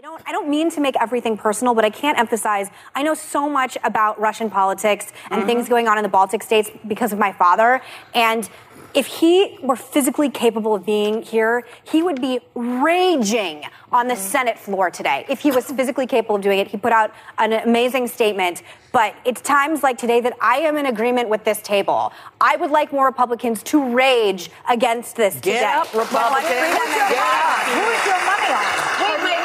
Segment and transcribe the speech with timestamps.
[0.00, 3.12] I don't I don't mean to make everything personal, but I can't emphasize I know
[3.12, 5.46] so much about Russian politics and mm-hmm.
[5.46, 7.82] things going on in the Baltic states because of my father
[8.14, 8.48] and
[8.94, 14.22] if he were physically capable of being here, he would be raging on the mm-hmm.
[14.22, 15.26] Senate floor today.
[15.28, 18.62] If he was physically capable of doing it, he put out an amazing statement.
[18.90, 22.12] But it's times like today that I am in agreement with this table.
[22.40, 25.62] I would like more Republicans to rage against this today.
[25.62, 26.48] up, Republicans.
[26.48, 27.62] Get up.
[27.68, 28.64] Who is your money on?
[29.02, 29.40] Wait, wait.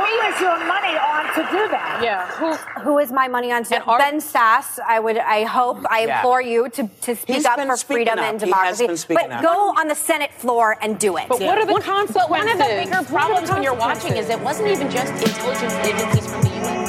[0.00, 2.00] Who is your money on to do that?
[2.02, 2.26] Yeah.
[2.40, 2.52] Who?
[2.82, 3.64] Who is my money on?
[3.70, 4.78] And are- ben Sasse.
[4.86, 5.18] I would.
[5.18, 5.78] I hope.
[5.90, 6.16] I Yeah.
[6.16, 8.24] implore you to, to speak He's up for freedom up.
[8.24, 9.06] and He has democracy.
[9.08, 9.42] been but up.
[9.42, 11.26] go on the Senate floor and do it.
[11.28, 12.14] But what are the One- consequences?
[12.22, 15.74] But one of the bigger problems when you're watching is it wasn't even just intelligence
[15.86, 16.80] agencies from the UN.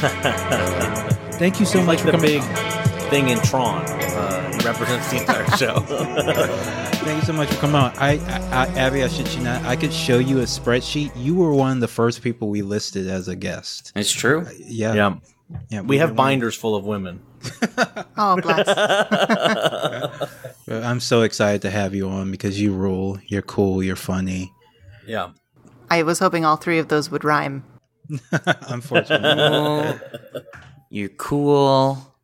[1.40, 2.40] Thank you so He's much like for the coming.
[2.42, 3.82] big thing in Tron.
[3.82, 5.80] Uh, he represents the entire show.
[5.80, 7.92] Thank you so much for coming on.
[7.96, 9.64] I, I, I Abby, I should you not.
[9.64, 11.10] I could show you a spreadsheet.
[11.16, 13.90] You were one of the first people we listed as a guest.
[13.96, 14.46] It's true.
[14.58, 15.14] Yeah, yeah.
[15.70, 15.80] yeah.
[15.80, 17.22] We were have one- binders full of women.
[18.22, 18.68] Oh, bless.
[20.68, 23.18] I'm so excited to have you on because you rule.
[23.28, 23.82] You're cool.
[23.82, 24.52] You're funny.
[25.06, 25.30] Yeah.
[25.90, 27.64] I was hoping all three of those would rhyme.
[28.68, 30.42] Unfortunately, Cool.
[30.92, 32.14] You're cool.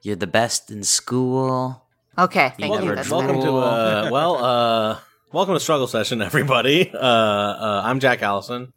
[0.00, 1.84] You're the best in school.
[2.16, 2.94] Okay, thank Welcome- you.
[2.94, 4.98] That's welcome to uh, well, uh,
[5.32, 6.90] welcome to Struggle Session, everybody.
[6.94, 8.72] Uh, uh, I'm Jack Allison.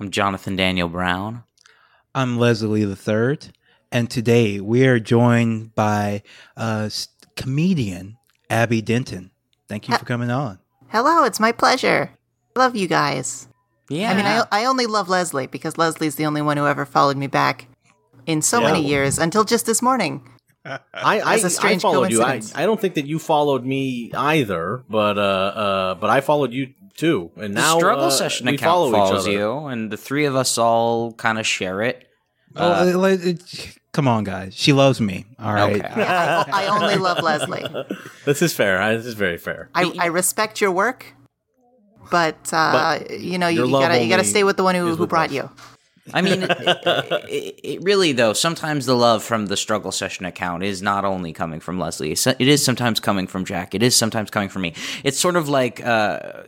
[0.00, 1.44] I'm Jonathan Daniel Brown.
[2.14, 3.48] I'm Leslie the Third,
[3.92, 6.22] and today we are joined by
[6.56, 6.88] uh,
[7.36, 8.16] comedian
[8.48, 9.30] Abby Denton.
[9.68, 10.58] Thank you for coming on.
[10.88, 12.12] Hello, it's my pleasure.
[12.56, 13.47] Love you guys.
[13.88, 14.10] Yeah.
[14.10, 17.16] I mean, I, I only love Leslie because Leslie's the only one who ever followed
[17.16, 17.66] me back
[18.26, 18.72] in so Yeah.
[18.72, 20.28] many years until just this morning.
[20.64, 22.22] I, I, As a I strange followed you.
[22.22, 22.42] I.
[22.54, 26.74] I don't think that you followed me either, but uh, uh, but I followed you
[26.94, 27.30] too.
[27.36, 29.32] And the now struggle uh, session we account follow each follows other.
[29.32, 32.06] you, and the three of us all kind of share it.
[32.54, 34.52] Oh, Uh, uh, let- it- come on, guys.
[34.54, 35.24] She loves me.
[35.38, 35.76] All right.
[35.76, 35.88] Okay.
[35.96, 37.64] Yeah, I, I only love Leslie.
[38.26, 38.94] This is fair.
[38.94, 39.70] This is very fair.
[39.74, 41.14] I, I respect your work,
[42.10, 44.96] but, uh, you know, you, you gotta you gotta stay with the one who, is
[44.96, 45.34] who brought us.
[45.34, 45.50] you.
[46.14, 46.50] I mean, it,
[47.28, 48.32] it, it really though.
[48.32, 52.12] Sometimes the love from the struggle session account is not only coming from Leslie.
[52.12, 53.74] It's- sometimes coming from Jack.
[53.74, 54.74] It is sometimes coming from me.
[55.04, 56.44] It's sort of like, uh,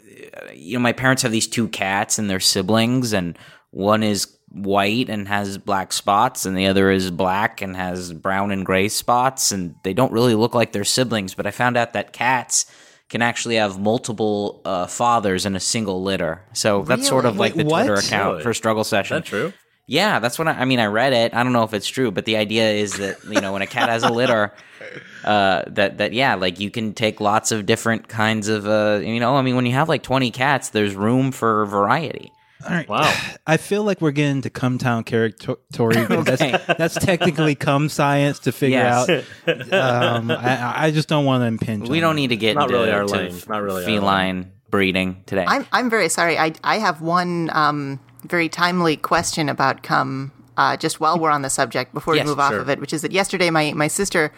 [0.55, 3.39] you know, my parents have these two cats and they're siblings, and
[3.71, 8.51] one is white and has black spots, and the other is black and has brown
[8.51, 11.35] and gray spots, and they don't really look like they're siblings.
[11.35, 12.65] But I found out that cats
[13.11, 16.43] can actually have multiple uh, fathers in a single litter.
[16.55, 17.49] So that's sort of Really?
[17.49, 18.07] like the Wait, Twitter what?
[18.07, 18.43] account Really?
[18.45, 19.17] for struggle Is session.
[19.17, 19.53] that true?
[19.87, 20.79] Yeah, that's what I, I mean.
[20.79, 21.35] I read it.
[21.35, 23.67] I don't know if it's true, but the idea is that you know when a
[23.67, 24.55] cat has a litter,
[25.25, 29.19] uh, that that yeah, like you can take lots of different kinds of uh, you
[29.19, 29.35] know.
[29.37, 32.33] I mean, when you have like twenty cats, there's room for variety.
[32.65, 32.89] All right.
[32.89, 33.13] Wow.
[33.47, 35.97] I feel like we're getting to Cum Town territory.
[36.11, 36.23] Okay.
[36.51, 39.25] that's, that's technically come science to figure Yes.
[39.47, 39.73] out.
[39.73, 41.89] Um, I, I just don't want to impinge.
[41.89, 42.21] We on don't it.
[42.23, 43.41] need to get Not into really our to lane.
[43.49, 45.45] Not really our feline breeding today.
[45.47, 46.39] I'm I'm very sorry.
[46.39, 50.33] I I have one um, very timely question about cum.
[50.57, 52.93] Uh, just while we're on the subject, before Yes, we move off of it, which
[52.93, 54.33] is that yesterday my my sister,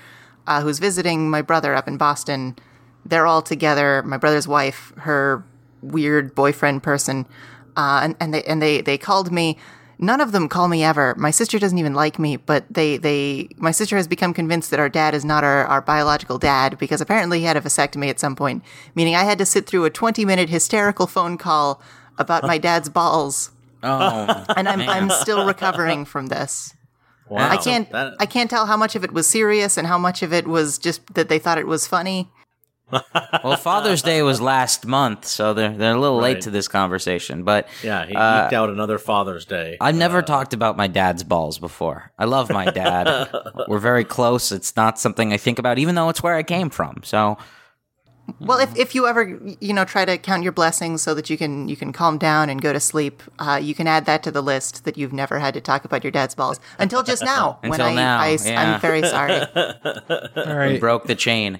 [0.46, 2.56] uh, who's visiting my brother up in Boston,
[3.04, 4.02] they're all together.
[4.04, 5.44] My brother's wife, her
[5.82, 7.26] weird boyfriend person,
[7.76, 9.58] uh, and and they and they they called me.
[9.98, 11.14] None of them call me ever.
[11.16, 14.80] My sister doesn't even like me, but they they my sister has become convinced that
[14.80, 18.18] our dad is not our, our biological dad because apparently he had a vasectomy at
[18.18, 18.64] some point,
[18.96, 21.80] meaning I had to sit through a 20 minute hysterical phone call
[22.18, 23.52] about my dad's balls,
[23.84, 24.88] oh, and I'm man.
[24.88, 26.74] I'm still recovering from this.
[27.28, 27.48] Wow.
[27.50, 30.22] I can't That- I can't tell how much of it was serious and how much
[30.22, 32.28] of it was just that they thought it was funny.
[33.44, 36.34] Well, Father's Day was last month, so they're they're a little Right.
[36.34, 37.42] late to this conversation.
[37.44, 39.76] But yeah, he uh, eked out another Father's Day.
[39.80, 42.12] I've never talked about my dad's balls before.
[42.18, 43.30] I love my dad.
[43.68, 44.52] We're very close.
[44.52, 47.00] It's not something I think about, even though it's where I came from.
[47.02, 47.38] So
[48.40, 51.36] Well, if, if you ever you know try to count your blessings so that you
[51.36, 54.30] can you can calm down and go to sleep, uh, you can add that to
[54.30, 57.58] the list that you've never had to talk about your dad's balls until just now.
[57.62, 58.74] when Until I, now, I, yeah.
[58.74, 59.40] am very sorry.
[60.46, 60.78] All right.
[60.80, 61.58] broke the chain.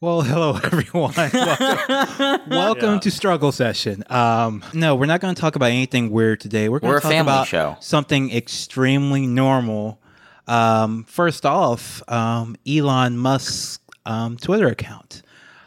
[0.00, 1.14] Well, hello everyone.
[1.32, 4.04] Welcome, welcome to Struggle Session.
[4.10, 6.68] Um, no, we're not going to talk about anything weird today.
[6.68, 7.76] We're going to talk family about show.
[7.80, 10.00] something extremely normal.
[10.46, 15.22] Um, first off, um, Elon Musk's um, Twitter account.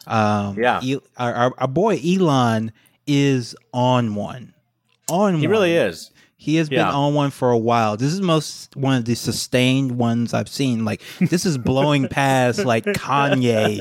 [0.05, 0.81] Um, Yeah.
[0.83, 2.71] E- our, our, our boy Elon
[3.07, 4.53] is on one.
[5.09, 5.51] On he one.
[5.51, 6.11] really is.
[6.47, 6.93] He has been Yeah.
[6.93, 7.97] on one for a while.
[7.97, 10.85] This is most one of the sustained ones I've seen.
[10.85, 13.79] Like this is blowing past like Kanye,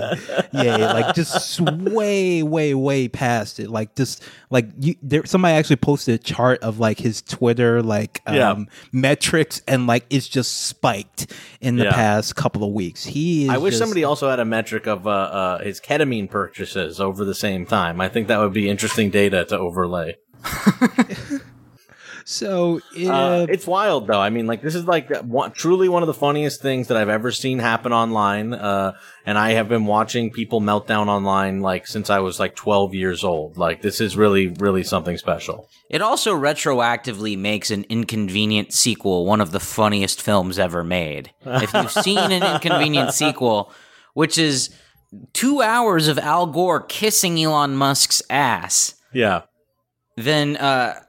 [0.53, 3.71] yeah, like just way, way, way past it.
[3.71, 4.21] Like just
[4.51, 8.57] like you, there, somebody actually posted a chart of like his Twitter like um, Yeah.
[8.91, 11.93] metrics, and like it's just spiked in the Yeah.
[11.93, 13.05] past couple of weeks.
[13.05, 16.29] He, is I wish just- somebody also had a metric of uh, uh, his ketamine
[16.29, 18.01] purchases over the same time.
[18.01, 20.17] I think that would be interesting data to overlay.
[22.29, 24.19] So Uh, uh, it's wild though.
[24.21, 27.09] I mean, like this is like one, truly one of the funniest things that I've
[27.09, 28.53] ever seen happen online.
[28.53, 28.95] Uh,
[29.25, 32.95] and I have been watching people melt down online like since I was like 12
[32.95, 33.57] years old.
[33.57, 35.69] Like this is really, really something special.
[35.89, 41.31] It also retroactively makes an inconvenient sequel one of the funniest films ever made.
[41.45, 43.73] If you've seen an inconvenient sequel,
[44.15, 44.71] which is
[45.33, 49.43] two hours of Al Gore kissing Elon Musk's ass, Yeah.
[50.17, 51.03] then uh,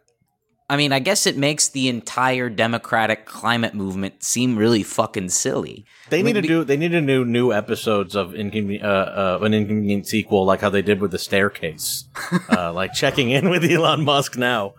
[0.69, 5.85] I mean, I guess it makes the entire Democratic climate movement seem really fucking silly.
[6.09, 6.63] They I need mean, to do.
[6.65, 10.69] They need to do new episodes of inconven- uh, uh, an inconvenient sequel, like how
[10.69, 12.05] they did with the staircase,
[12.49, 14.73] uh, like checking in with Elon Musk now.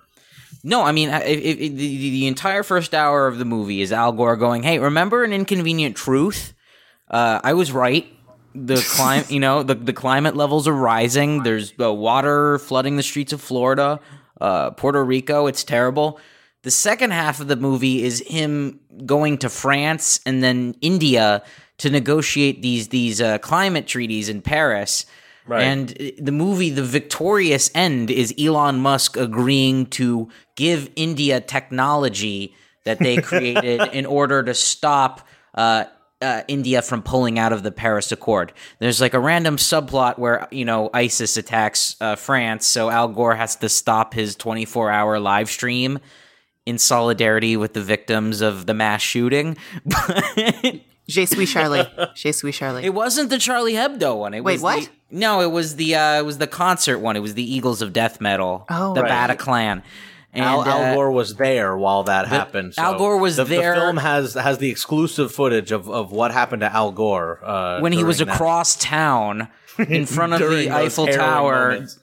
[0.63, 3.91] No, I mean, if, if, if the, the entire first hour of the movie is
[3.91, 6.53] Al Gore going, "Hey, remember an inconvenient truth?
[7.11, 8.07] Uh, I was right.
[8.55, 11.45] The climate, you know, the the climate levels are rising.
[11.45, 14.01] There's uh, water flooding the streets of Florida,
[14.41, 15.47] uh, Puerto Rico.
[15.47, 16.21] It's terrible."
[16.63, 21.43] The second half of the movie is him going to France and then India
[21.79, 25.07] to negotiate these these uh, climate treaties in Paris.
[25.47, 25.63] Right.
[25.63, 25.89] And
[26.19, 32.55] the movie, the victorious end, is Elon Musk agreeing to give India technology
[32.85, 35.85] that they created in order to stop uh,
[36.21, 38.53] uh, India from pulling out of the Paris Accord.
[38.79, 43.37] There's like a random subplot where you know ISIS attacks uh, France, so Al Gore
[43.37, 45.99] has to stop his 24 hour live stream
[46.67, 49.57] in solidarity with the victims of the mass shooting.
[51.09, 51.87] Je suis Charlie.
[52.15, 52.85] Je suis Charlie.
[52.85, 54.35] It wasn't the Charlie Hebdo one.
[54.35, 54.91] It Wait, was what?
[55.11, 57.17] The, no, it was the uh, it was the concert one.
[57.17, 58.67] It was the Eagles of Death Metal.
[58.69, 59.31] Oh, the right.
[59.31, 59.83] Bataclan.
[60.39, 62.75] And, Al, uh, Al Gore was there while that happened.
[62.75, 66.13] so Al Gore was the, there- The film has has the exclusive footage of, of
[66.13, 69.49] what happened to Al Gore uh, when he was that- across town
[69.79, 71.99] in front of the Eiffel Tower moments.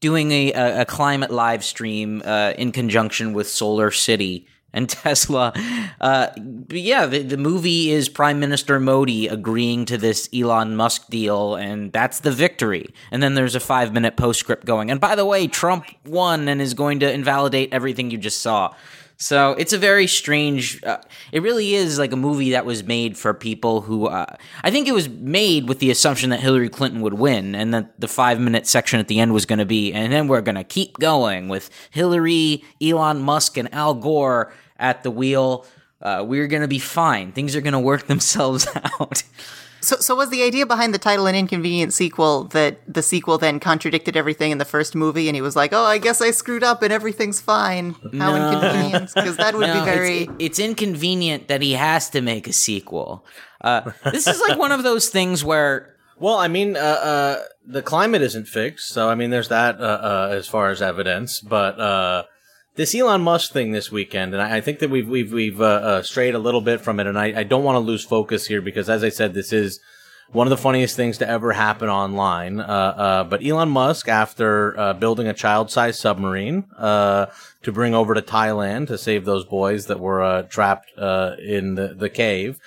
[0.00, 5.52] doing a, a, a climate live stream uh, in conjunction with SolarCity and Tesla.
[6.00, 6.28] Uh,
[6.70, 11.92] yeah, the, the movie is Prime Minister Modi agreeing to this Elon Musk deal, and
[11.92, 12.86] that's the victory.
[13.10, 14.90] And then there's a five minute postscript going.
[14.90, 18.74] And by the way, Trump won and is going to invalidate everything you just saw.
[19.20, 20.82] So it's a very strange.
[20.84, 20.98] Uh,
[21.32, 24.06] it really is like a movie that was made for people who.
[24.06, 27.74] Uh, I think it was made with the assumption that Hillary Clinton would win, and
[27.74, 30.40] that the five minute section at the end was going to be, and then we're
[30.40, 35.66] going to keep going with Hillary, Elon Musk, and Al Gore at the wheel.
[36.00, 37.32] Uh, we're going to be fine.
[37.32, 38.68] Things are going to work themselves
[39.00, 39.24] out.
[39.80, 43.60] So, so was the idea behind the title an inconvenient sequel that the sequel then
[43.60, 46.64] contradicted everything in the first movie, and he was like, "Oh, I guess I screwed
[46.64, 49.12] up, and everything's fine." How inconvenient?
[49.14, 50.18] Because that would No, be it's- very.
[50.22, 53.24] it- It's, inconvenient that he has to make a sequel.
[53.60, 57.82] Uh, this is like one of those things where Well, I mean, uh, uh, the
[57.82, 61.40] climate isn't fixed, so I mean, there's that uh, uh, as far as evidence.
[61.40, 62.24] But uh,
[62.78, 65.64] this Elon Musk thing this weekend, and I, I think that we've we've we've uh,
[65.64, 68.46] uh, strayed a little bit from it, and I, I don't want to lose focus
[68.46, 69.80] here because, as I said, this is
[70.30, 72.60] one of the funniest things to ever happen online.
[72.60, 77.26] Uh, uh, but Elon Musk, after uh, building a child-sized submarine uh,
[77.64, 82.08] to bring over to Thailand to save those boys that were trapped in the, the
[82.08, 82.60] cave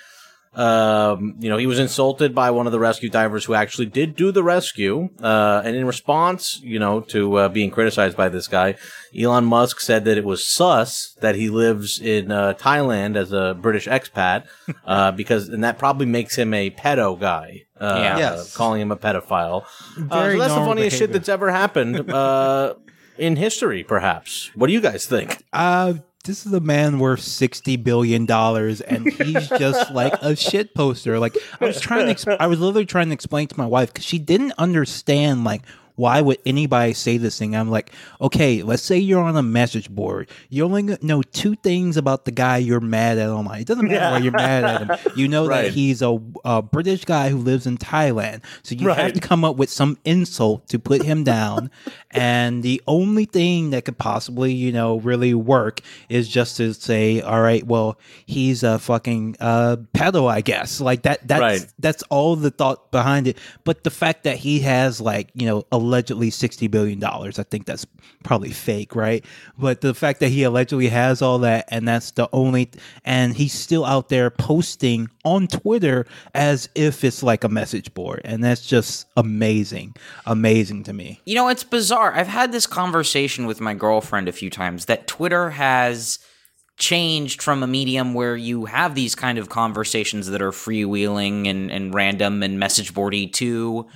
[0.54, 4.14] um, you know, he was insulted by one of the rescue divers who actually did
[4.16, 5.08] do the rescue.
[5.22, 8.74] Uh, and in response, you know, to uh, being criticized by this guy,
[9.18, 13.56] Elon Musk said that it was sus that he lives in uh, Thailand as a
[13.58, 14.44] British expat,
[14.84, 17.62] uh, because and that probably makes him a pedo guy.
[17.80, 18.18] Uh, Yeah.
[18.18, 18.54] Yes.
[18.54, 19.64] calling him a pedophile.
[19.64, 19.68] Uh,
[19.98, 22.74] so that's the normal funniest shit that's ever happened uh,
[23.18, 24.50] in history, perhaps.
[24.54, 25.42] What do you guys think?
[26.24, 31.18] This is a man worth sixty billion dollars, and he's just like a shit poster.
[31.18, 33.92] Like I was trying to, exp- I was literally trying to explain to my wife
[33.92, 35.62] because she didn't understand like
[35.96, 37.54] why would anybody say this thing?
[37.54, 40.28] I'm like, okay, let's say you're on a message board.
[40.48, 43.60] You only know two things about the guy you're mad at online.
[43.60, 45.12] It doesn't matter why you're mad at him.
[45.16, 45.64] You know Right.
[45.64, 48.42] that he's a, a British guy who lives in Thailand.
[48.62, 51.70] So you have to come up with some insult to put him down.
[52.10, 57.20] and the only thing that could possibly, you know, really work is just to say,
[57.20, 60.80] all right, well, he's a fucking uh, pedo, I guess.
[60.80, 61.26] Like that.
[61.26, 61.66] That's Right.
[61.78, 63.36] that's all the thought behind it.
[63.64, 67.38] But the fact that he has like you know allegedly sixty billion dollars.
[67.38, 67.86] I think that's
[68.24, 69.24] probably fake, right?
[69.58, 72.70] But the fact that he allegedly has all that, and that's the only,
[73.04, 78.22] and he's still out there posting on Twitter as if it's like a message board,
[78.24, 79.94] and that's just amazing,
[80.26, 81.20] amazing to me.
[81.24, 82.14] You know, it's bizarre.
[82.14, 86.18] I've had this conversation with my girlfriend a few times that Twitter has
[86.78, 91.70] changed from a medium where you have these kind of conversations that are freewheeling and,
[91.70, 93.86] and random and message boardy to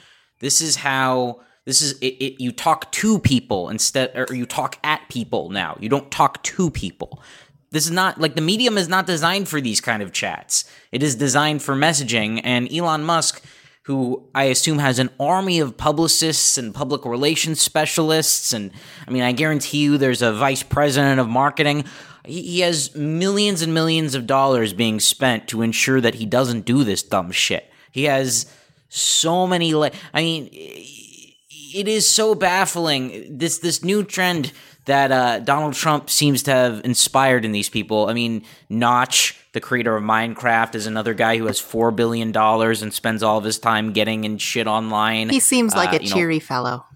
[0.40, 4.78] this is how this is it, it, you talk to people instead or you talk
[4.82, 7.23] at people now you don't talk to people
[7.70, 11.02] this is not like the medium is not designed for these kind of chats it
[11.02, 13.42] is designed for messaging and elon musk
[13.87, 18.52] who I assume has an army of publicists and public relations specialists.
[18.52, 18.73] And
[19.06, 21.85] I mean, I guarantee you there's a vice president of marketing.
[22.25, 26.82] He, has millions and millions of dollars being spent to ensure that he doesn't do
[26.82, 27.70] this dumb shit.
[27.92, 28.52] He has
[28.88, 30.50] so many, le- I mean,
[31.76, 33.38] it is so baffling.
[33.38, 34.52] This, this new trend
[34.87, 38.09] that uh, Donald Trump seems to have inspired in these people.
[38.09, 42.83] I mean, Notch, the creator of Minecraft, is another guy who has four billion dollars
[42.83, 45.28] and spends all of his time getting in shit online.
[45.28, 46.87] He seems like Uh, a you know, cheery fellow.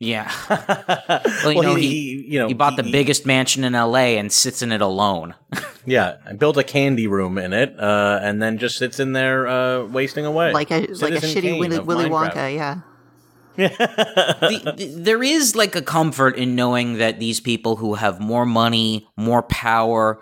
[0.00, 0.30] Yeah.
[0.48, 1.88] well, you Well, know, he- he,
[2.22, 4.18] he- you know, he bought the he- biggest mansion in L.A.
[4.18, 5.34] and sits in it alone.
[5.86, 9.46] Yeah, I built a candy room in it, uh, and then just sits in there
[9.48, 12.80] uh, wasting away, Like a like a shitty Willy, Willy Wonka, yeah.
[13.56, 18.44] the, the- there is like a comfort in knowing that these people who have more
[18.44, 20.20] money, more power,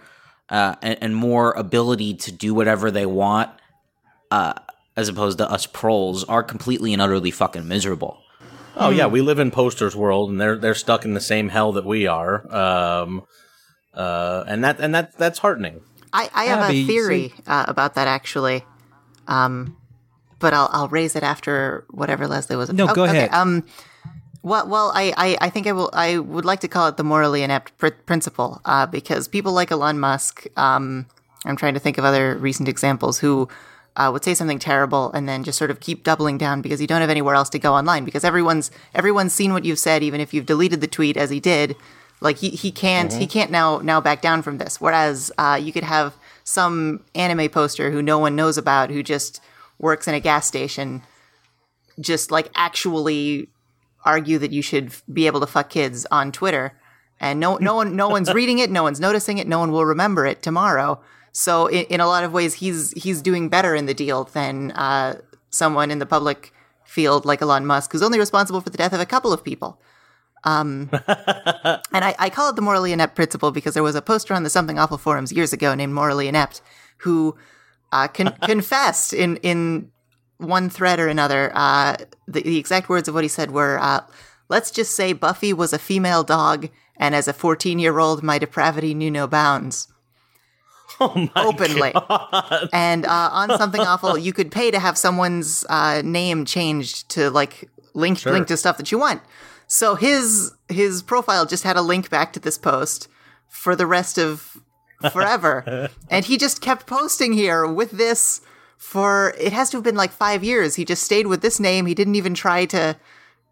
[0.50, 3.50] uh, and, and more ability to do whatever they want,
[4.30, 4.52] uh,
[4.96, 8.22] as opposed to us proles, are completely and utterly fucking miserable.
[8.76, 8.96] Oh Hmm.
[8.96, 11.84] yeah, we live in posters world, and they're they're stuck in the same hell that
[11.84, 12.44] we are.
[12.54, 13.22] Um,
[13.94, 15.80] uh, and that and that that's heartening.
[16.12, 18.64] I, I have Abby, a theory uh, about that actually,
[19.28, 19.76] um,
[20.38, 22.72] but I'll I'll raise it after whatever Leslie was.
[22.72, 23.34] No, Oh, go okay, ahead.
[23.34, 23.64] Um,
[24.42, 25.90] well, well, I, I, I think I will.
[25.92, 29.72] I would like to call it the morally inept pr- principle, uh, because people like
[29.72, 30.46] Elon Musk.
[30.56, 31.06] Um,
[31.44, 33.48] I'm trying to think of other recent examples who
[33.96, 36.86] uh, would say something terrible and then just sort of keep doubling down because you
[36.86, 40.20] don't have anywhere else to go online because everyone's everyone's seen what you've said, even
[40.20, 41.76] if you've deleted the tweet as he did.
[42.20, 44.80] Like he, he can't he can't now now back down from this.
[44.80, 49.40] Whereas uh, you could have some anime poster who no one knows about who just
[49.78, 51.02] works in a gas station,
[52.00, 53.48] just like actually
[54.04, 56.78] argue that you should be able to fuck kids on Twitter,
[57.20, 59.84] and no no one no one's reading it, no one's noticing it, no one will
[59.84, 61.00] remember it tomorrow.
[61.36, 64.70] So in, in a lot of ways, he's he's doing better in the deal than
[64.72, 66.50] uh, someone in the public
[66.82, 69.78] field like Elon Musk, who's only responsible for the death of a couple of people.
[70.44, 74.32] Um, and I, I call it the morally inept principle because there was a poster
[74.32, 76.62] on the Something Awful forums years ago named Morally Inept
[76.98, 77.36] who
[77.92, 79.90] uh, con- confessed in in
[80.38, 81.52] one thread or another.
[81.54, 84.00] Uh, the, the exact words of what he said were, uh,
[84.48, 88.38] "Let's just say Buffy was a female dog, and as a 14 year old, my
[88.38, 89.88] depravity knew no bounds."
[91.36, 91.92] openly.
[92.72, 97.30] And uh, on something awful, you could pay to have someone's uh, name changed to
[97.30, 99.22] like link link to stuff that you want.
[99.66, 103.08] So his his profile just had a link back to this post
[103.48, 104.56] for the rest of
[105.12, 108.40] forever, and he just kept posting here with this
[108.76, 110.76] for it has to have been like five years.
[110.76, 111.86] He just stayed with this name.
[111.86, 112.96] He didn't even try to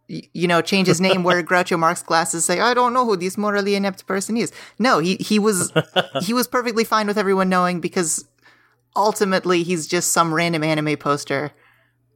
[0.08, 3.38] you know, change his name, wear Groucho Marx glasses, say, I don't know who this
[3.38, 4.52] morally inept person is.
[4.78, 5.72] No, he, he was
[6.22, 8.26] he was perfectly fine with everyone knowing because
[8.96, 11.52] ultimately he's just some random anime poster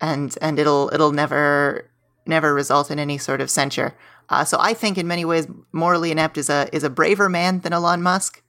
[0.00, 1.90] and and it'll it'll never
[2.26, 3.95] never result in any sort of censure.
[4.28, 7.61] Uh, so I think in many ways morally inept is a is a braver man
[7.61, 8.42] than Elon Musk.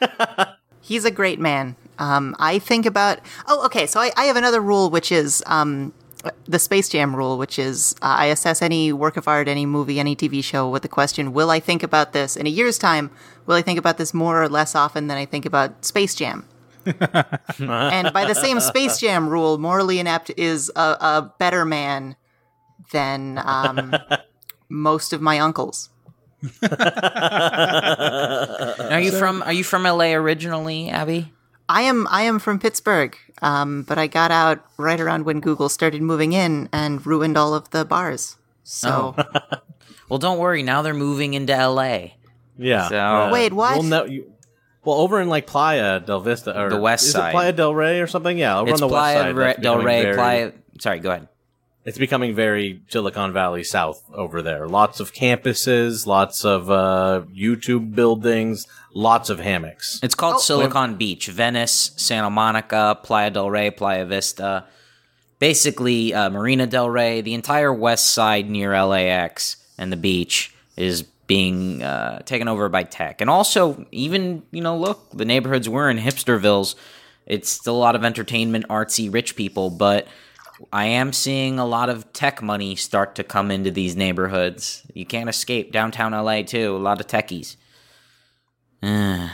[0.80, 1.74] He's a great man.
[1.98, 5.92] Um, I think about oh okay, so I, I have another rule which is um,
[6.44, 10.00] the Space Jam rule, which is uh, I assess any work of art, any movie,
[10.00, 13.10] any TV show with the question: Will I think about this in a year's time?
[13.46, 16.46] Will I think about this more or less often than I think about Space Jam?
[16.86, 22.16] and by the same Space Jam rule, morally inept is a, a better man
[22.92, 23.94] than um,
[24.68, 25.90] most of my uncles.
[26.62, 26.70] Are
[29.00, 31.32] you from Are you from LA originally, Abby?
[31.68, 35.68] I am I am from Pittsburgh, um, but I got out right around when Google
[35.68, 38.36] started moving in and ruined all of the bars.
[38.62, 39.14] So
[40.08, 40.62] Well, don't worry.
[40.62, 42.08] Now they're moving into LA.
[42.58, 42.88] Yeah.
[42.88, 43.74] So- uh, Wait, what?
[43.78, 44.32] We'll, know, you,
[44.84, 47.30] well, over in like Playa del Vista or The west is side.
[47.30, 48.38] It Playa del Rey or something?
[48.38, 49.36] Yeah, over It's on the Playa west side.
[49.36, 50.02] Re- del Rey.
[50.02, 50.52] very- Playa.
[50.78, 51.28] Sorry, go ahead.
[51.86, 54.66] It's becoming very Silicon Valley South over there.
[54.66, 60.00] Lots of campuses, lots of uh, YouTube buildings, lots of hammocks.
[60.02, 64.66] It's called Silicon Beach, Venice, Santa Monica, Playa del Rey, Playa Vista.
[65.38, 71.04] basically uh, Marina Del Rey, the entire west side near LAX and the beach is
[71.26, 73.20] being uh, taken over by tech.
[73.20, 76.74] And also, even, you know, look, the neighborhoods we're in, Hipstervilles,
[77.26, 80.06] it's still a lot of entertainment, artsy, rich people, but
[80.72, 84.82] I am seeing a lot of tech money start to come into these neighborhoods.
[84.94, 86.76] You can't escape downtown LA, too.
[86.76, 87.56] A lot of techies.
[88.82, 89.28] I,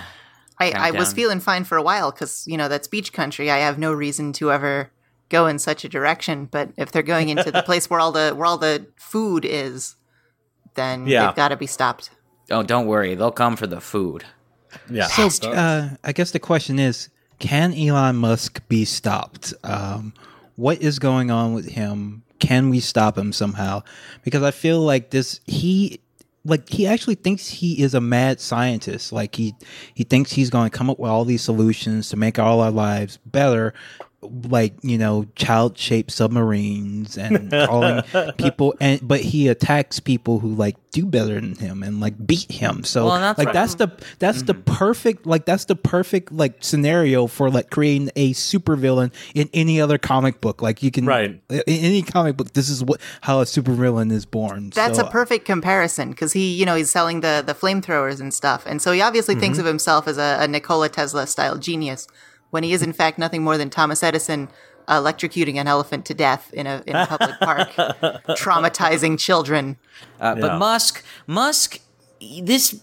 [0.61, 3.50] I was feeling fine for a while because you know that's beach country.
[3.50, 4.91] I have no reason to ever
[5.29, 6.47] go in such a direction.
[6.47, 9.97] But if they're going into the place where all the where all the food is,
[10.75, 11.26] then Yeah.
[11.26, 12.11] they've got to be stopped.
[12.50, 13.14] Oh, don't worry.
[13.14, 14.25] They'll come for the food.
[14.91, 15.07] Yeah.
[15.09, 19.52] So, uh, I guess the question is, can Elon Musk be stopped?
[19.64, 20.14] Um,
[20.56, 22.23] what is going on with him?
[22.38, 23.82] Can we stop him somehow?
[24.23, 26.00] Because I feel like this, he,
[26.44, 29.12] like he actually thinks he is a mad scientist.
[29.12, 29.54] Like he,
[29.94, 32.71] he thinks he's going to come up with all these solutions to make all our
[32.71, 33.75] lives better.
[34.23, 38.02] Like you know, child-shaped submarines and calling
[38.38, 42.50] people, and but he attacks people who like do better than him and like beat
[42.52, 42.85] him.
[42.85, 43.52] So Well, that's like right.
[43.52, 48.33] that's the that's the perfect like that's the perfect like scenario for like creating a
[48.33, 50.62] supervillain in any other comic book.
[50.62, 51.43] Like you can Right.
[51.50, 52.52] in any comic book.
[52.52, 54.71] This is what how a supervillain is born.
[54.75, 58.33] That's So, a perfect comparison because he, you know, he's selling the the flamethrowers and
[58.33, 59.67] stuff, and so he obviously thinks Mm-hmm.
[59.67, 62.07] of himself as a, a Nikola Tesla style genius,
[62.52, 64.49] when he is in fact nothing more than Thomas Edison
[64.88, 67.71] electrocuting an elephant to death in a in a public park,
[68.38, 69.76] traumatizing children.
[70.21, 70.40] Uh, Yeah.
[70.40, 71.78] But Musk, Musk,
[72.42, 72.80] this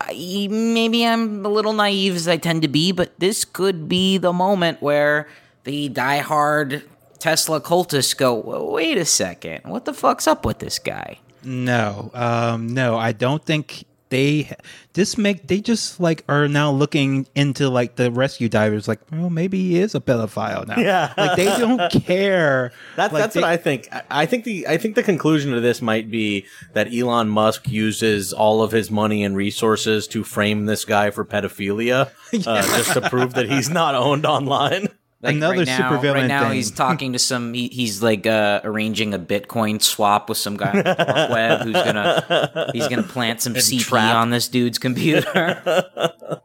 [0.00, 4.18] I- maybe I'm a little naive as I tend to be, but this could be
[4.18, 5.28] the moment where
[5.64, 6.82] the diehard
[7.18, 12.10] Tesla cultists go, "Well, "Wait a second, what the fuck's up with this guy?" no,
[12.14, 12.96] um, no.
[12.98, 14.54] I don't think they
[14.92, 18.86] this make they just like are now looking into like the rescue divers.
[18.86, 20.78] Like, well, maybe he is a pedophile now.
[20.78, 21.14] Yeah.
[21.16, 22.72] like they don't care.
[22.96, 23.88] That's Like, that's they- what I think.
[24.10, 28.32] I- think the I think the conclusion to this might be that Elon Musk uses
[28.32, 32.10] all of his money and resources to frame this guy for pedophilia,
[32.46, 34.88] uh, just to prove that he's not owned online.
[35.22, 36.52] Like Another right now, supervillain Right now, thing.
[36.54, 37.52] he's talking to some.
[37.52, 41.60] He, he's like uh, arranging a Bitcoin swap with some guy on the dark web
[41.60, 44.14] who's gonna he's gonna plant some CP trap.
[44.16, 45.62] on this dude's computer.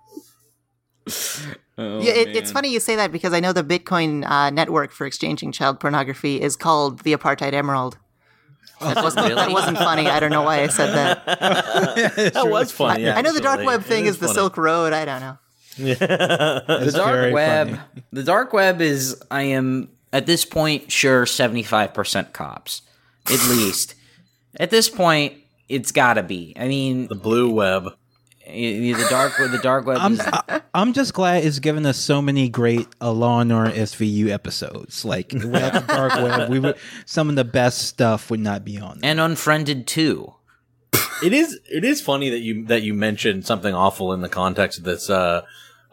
[1.78, 4.94] Oh, yeah, it, it's funny you say that because I know the Bitcoin uh, network
[4.94, 7.98] for exchanging child pornography is called the Apartheid Emerald.
[8.80, 10.08] That wasn't, that wasn't funny.
[10.08, 11.26] I don't know why I said that.
[12.34, 13.10] That was funny.
[13.10, 14.36] I know the dark web It thing is, the funny.
[14.36, 14.94] Silk Road.
[14.94, 15.38] I don't know.
[16.00, 17.82] the dark web funny.
[18.14, 22.82] the dark web is i am at this point sure 75% cops
[23.28, 23.96] at least
[24.60, 25.34] at this point
[25.68, 27.86] it's gotta be i mean The blue web.
[27.86, 27.92] y-
[28.48, 31.86] y- the dark web the dark web I'm is, I, I'm just glad it's given
[31.86, 35.06] us so many great uh, Law and Order SVU episodes.
[35.06, 38.78] Like without the dark web, we would some of the best stuff would not be
[38.78, 39.00] on.
[39.00, 39.10] There.
[39.10, 40.34] and unfriended too
[41.24, 44.78] It is it is funny that you that you mentioned something awful in the context
[44.80, 45.42] of this uh,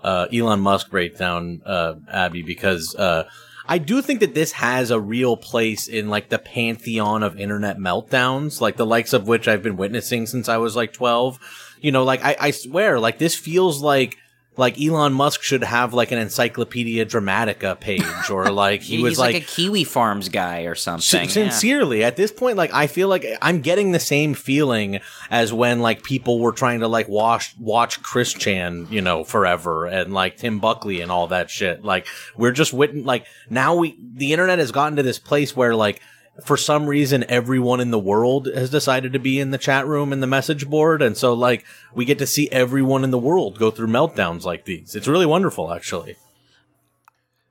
[0.03, 3.29] uh, Elon Musk breakdown, uh, Abby, because uh,
[3.67, 7.79] I do think that this has a real place in like the pantheon of internet
[7.79, 11.39] meltdowns, like the likes of which I've been witnessing since I was like twelve.
[11.81, 14.17] You know, like I, I swear, like this feels like
[14.57, 19.35] like Elon Musk should have like an Encyclopedia Dramatica page, or like he was like,
[19.35, 21.29] like a kiwi farms guy or something yeah.
[21.29, 25.81] sincerely at this point like i feel like i'm getting the same feeling as when
[25.81, 30.37] like people were trying to like watch watch chris chan you know forever and like
[30.37, 34.59] tim buckley and all that shit like we're just wit- like now we the internet
[34.59, 36.01] has gotten to this place where like
[36.45, 40.13] for some reason everyone in the world has decided to be in the chat room
[40.13, 41.65] and the message board and so like
[41.95, 45.27] we get to see everyone in the world go through meltdowns like these it's really
[45.27, 46.17] wonderful actually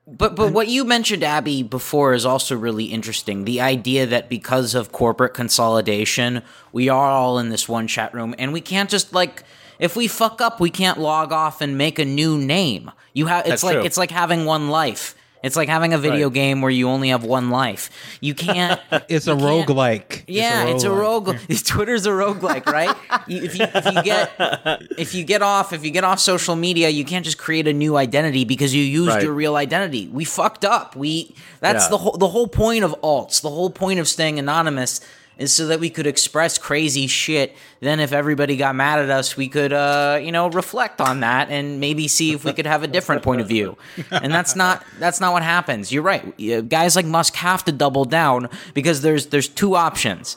[0.06, 3.44] But but what you mentioned, Abby, before is also really interesting.
[3.44, 6.42] The idea that because of corporate consolidation,
[6.72, 9.44] we are all in this one chat room, and we can't just like
[9.78, 12.90] if we fuck up, we can't log off and make a new name.
[13.14, 13.84] You have it's That's like true.
[13.84, 15.14] it's like having one life.
[15.42, 16.34] It's like having a video Right.
[16.34, 17.90] game where you only have one life.
[18.20, 18.80] You can't.
[19.08, 20.22] It's a you can't- roguelike.
[20.26, 21.36] Yeah, it's a rogue.
[21.64, 22.94] Twitter's a roguelike, right?
[23.26, 24.30] You, if you if you get
[24.98, 27.72] if you get off if you get off social media, you can't just create a
[27.72, 29.22] new identity because you used Right.
[29.22, 30.08] your real identity.
[30.12, 30.94] We fucked up.
[30.96, 31.90] We that's Yeah.
[31.90, 33.40] the whole the whole point of alts.
[33.42, 35.00] The whole point of staying anonymous
[35.42, 37.54] is so that we could express crazy shit.
[37.80, 41.50] Then if everybody got mad at us, we could uh, you know, reflect on that
[41.50, 43.76] and maybe see if we could have a different point of view.
[44.10, 45.92] And that's not that's not what happens.
[45.92, 46.24] You're right.
[46.40, 50.36] Uh, Guys like Musk have to double down because there's there's two options.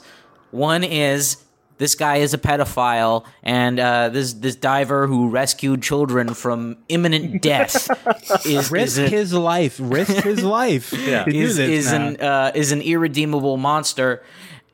[0.50, 1.36] One is
[1.78, 7.42] this guy is a pedophile, and uh, this this diver who rescued children from imminent
[7.42, 7.88] death
[8.46, 9.76] is Risk is, a- his life.
[9.80, 10.92] Risk his life.
[10.92, 11.24] Yeah.
[11.28, 14.22] is, is an uh, is an irredeemable monster.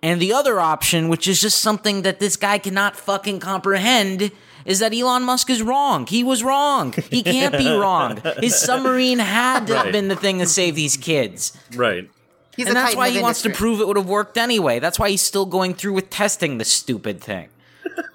[0.02, 4.32] And the other option, which is just something that this guy cannot fucking comprehend,
[4.64, 6.06] is that Elon Musk is wrong.
[6.06, 6.92] He was wrong.
[7.10, 8.20] He can't be wrong.
[8.40, 11.56] His submarine had to have been the thing to save these kids.
[11.74, 12.10] Right.
[12.56, 14.78] He's and that's why of he wants to prove it would have worked anyway.
[14.78, 17.48] That's why he's still going through with testing the stupid thing.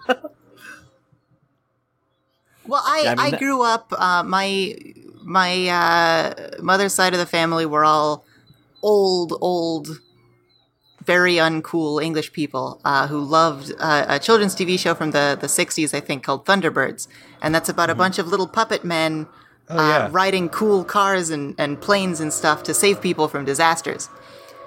[2.67, 3.93] Well, I, Yeah, I I, mean, that- grew up.
[3.97, 4.75] Uh, my
[5.23, 8.25] my uh, mother's side of the family were all
[8.83, 9.87] old, old,
[11.07, 15.47] very uncool English people uh, who loved uh, a children's TV show from the the
[15.47, 17.07] '60s, I think, called Thunderbirds,
[17.41, 19.27] and that's about a bunch of little puppet men
[19.69, 20.09] uh, yeah.
[20.11, 24.09] riding cool cars and, and planes and stuff to save people from disasters.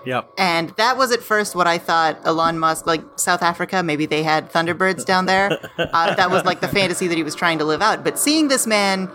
[0.06, 0.30] Yep.
[0.38, 4.22] And that was at first what I thought Elon Musk, like South Africa, maybe they
[4.22, 5.58] had Thunderbirds down there.
[5.78, 8.04] Uh, that was like the fantasy that he was trying to live out.
[8.04, 9.10] But seeing this man,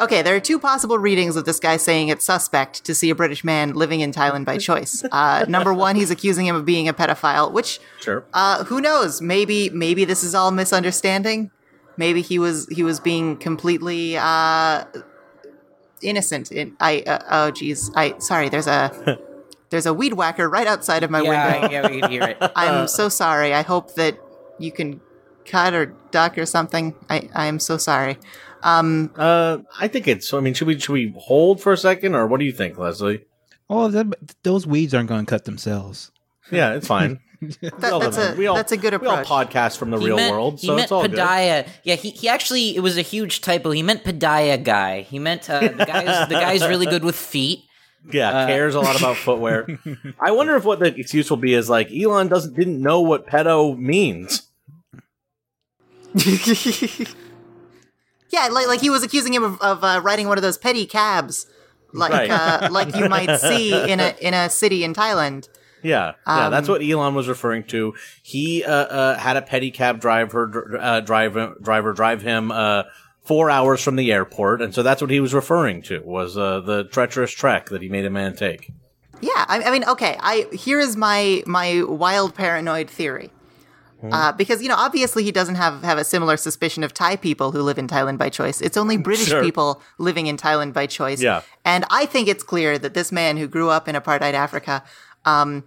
[0.00, 3.14] okay, there are two possible readings of this guy saying it's suspect to see a
[3.14, 5.04] British man living in Thailand by choice.
[5.12, 8.24] Uh, number one, he's accusing him of being a pedophile, which Sure.
[8.34, 9.20] uh, who knows?
[9.20, 11.50] Maybe maybe this is all misunderstanding.
[11.96, 14.84] Maybe he was he was being completely uh,
[16.02, 16.50] innocent.
[16.52, 18.48] In, I uh, oh geez, I sorry.
[18.48, 19.18] There's a
[19.70, 21.34] there's a weed whacker right outside of my window.
[21.34, 22.36] Yeah, yeah, we can hear it.
[22.56, 23.54] I'm so sorry.
[23.54, 24.18] I hope that
[24.58, 25.00] you can
[25.44, 26.94] cut or duck or something.
[27.08, 28.18] I I am so sorry.
[28.64, 30.32] Uh, I think it's.
[30.32, 32.78] I mean, should we should we hold for a second, or what do you think,
[32.78, 33.24] Leslie?
[33.70, 34.06] Oh, that,
[34.42, 36.10] those weeds aren't going to cut themselves.
[36.50, 37.20] Yeah, it's fine.
[37.60, 39.28] That, We all that's a we all- that's a good approach.
[39.28, 41.12] We all podcast from the He real meant- world, he so meant it's all good.
[41.12, 41.68] Padaya.
[41.82, 43.70] Yeah, he, he actually it was a huge typo.
[43.72, 45.02] He meant Padaya guy.
[45.02, 47.58] He meant uh, the guy's the guy's really good with feet.
[48.10, 49.66] Yeah, Uh, cares a lot about footwear.
[50.20, 53.26] I wonder if what the excuse will be is like Elon doesn't didn't know what
[53.26, 54.48] pedo means.
[58.34, 60.86] yeah, like like he was accusing him of, of uh, riding one of those petty
[60.86, 61.46] cabs,
[61.92, 62.30] like Right.
[62.30, 65.48] uh, like you might see in a in a city in Thailand.
[65.82, 67.92] Yeah, yeah, that's Um, what Elon was referring to.
[68.22, 72.84] He uh, uh, had a pedicab driver uh, drive driver drive him uh,
[73.22, 76.60] four hours from the airport, and so that's what he was referring to was uh,
[76.60, 78.70] the treacherous trek that he made a man take.
[79.20, 80.16] Yeah, I, I mean, okay.
[80.20, 83.30] I here is my my wild paranoid theory.
[84.12, 87.52] Uh, because you know, obviously, he doesn't have have a similar suspicion of Thai people
[87.52, 88.60] who live in Thailand by choice.
[88.60, 89.42] It's only British Sure.
[89.42, 91.22] people living in Thailand by choice.
[91.22, 91.42] Yeah.
[91.64, 94.82] and I think it's clear that this man who grew up in apartheid Africa,
[95.24, 95.64] um,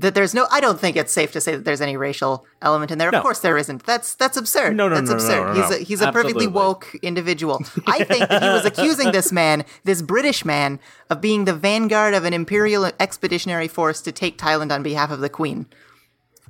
[0.00, 0.46] that there's no.
[0.50, 3.10] I don't think it's safe to say that there's any racial element in there.
[3.10, 3.18] No.
[3.18, 3.84] Of course, there isn't.
[3.84, 4.76] That's that's absurd.
[4.76, 5.44] No, no, that's no, no, absurd.
[5.44, 7.60] no, no, he's a he's a perfectly woke individual.
[7.86, 10.78] I think that he was accusing this man, this British man,
[11.10, 15.18] of being the vanguard of an imperial expeditionary force to take Thailand on behalf of
[15.18, 15.66] the Queen.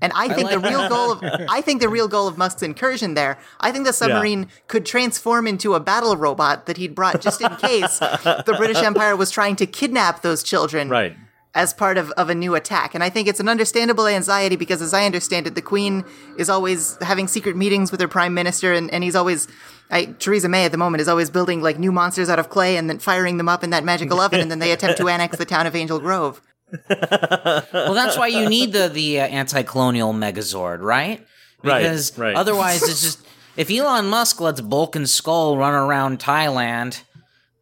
[0.00, 3.14] And I think the real goal of I think the real goal of Musk's incursion
[3.14, 7.40] there, I think the submarine could transform into a battle robot that he'd brought just
[7.40, 11.16] in case the British Empire was trying to kidnap those children Right.
[11.54, 12.94] as part of, of a new attack.
[12.94, 16.04] And I think it's an understandable anxiety because, as I understand it, the Queen
[16.36, 19.48] is always having secret meetings with her Prime Minister, and, and he's always.
[19.90, 22.76] I, Theresa May at the moment is always building like new monsters out of clay
[22.76, 25.38] and then firing them up in that magical oven, and then they attempt to annex
[25.38, 26.42] the town of Angel Grove.
[26.88, 31.24] Well, that's why you need the the uh, anti-colonial Megazord, right?
[31.64, 32.36] Right, Because right.
[32.36, 33.26] otherwise, it's just
[33.56, 37.02] if Elon Musk lets Bulk and Skull run around Thailand,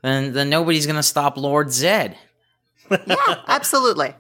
[0.03, 2.17] then then nobody's gonna stop Lord Zed.
[3.07, 3.17] Yeah,
[3.49, 4.15] absolutely.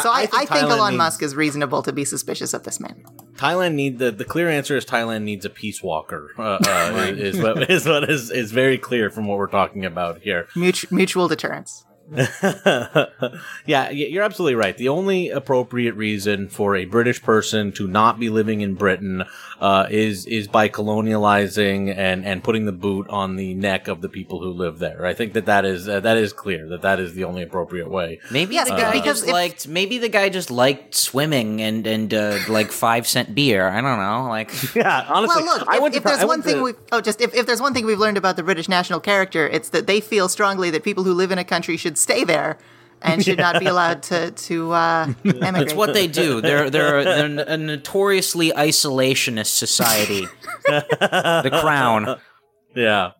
[0.00, 2.80] So I, I, think, Thailand Elon needs- Musk is reasonable to be suspicious of this
[2.80, 3.04] man.
[3.34, 6.30] Thailand need the the clear answer is Thailand needs a peace walker.
[6.38, 10.22] Uh, uh, is what is what is is very clear from what we're talking about
[10.22, 10.48] here.
[10.56, 11.84] Mutual, mutual deterrence.
[13.66, 14.76] yeah, you're absolutely right.
[14.76, 19.24] The only appropriate reason for a British person to not be living in Britain
[19.60, 24.08] uh, is is by colonializing and and putting the boot on the neck of the
[24.08, 25.06] people who live there.
[25.06, 27.90] I think that that is uh, that is clear that that is the only appropriate
[27.90, 28.20] way.
[28.30, 31.60] Maybe Yes, the uh, guy because just if- liked maybe the guy just liked swimming
[31.62, 33.68] and and uh, like five cent beer.
[33.68, 34.50] I don't know, like.
[34.74, 36.62] Yeah, honestly, Well, look, I if, went if Pra- there's I one went thing to-
[36.62, 39.46] we've oh, just if, if there's one thing we've learned about the British national character,
[39.48, 42.58] it's that they feel strongly that people who live in a country should stay there
[43.00, 45.62] and should not be allowed to to uh, emigrate.
[45.68, 46.40] It's what they do.
[46.40, 50.26] They're they're, they're a notoriously isolationist society.
[50.66, 52.18] the Crown.
[52.74, 53.12] yeah.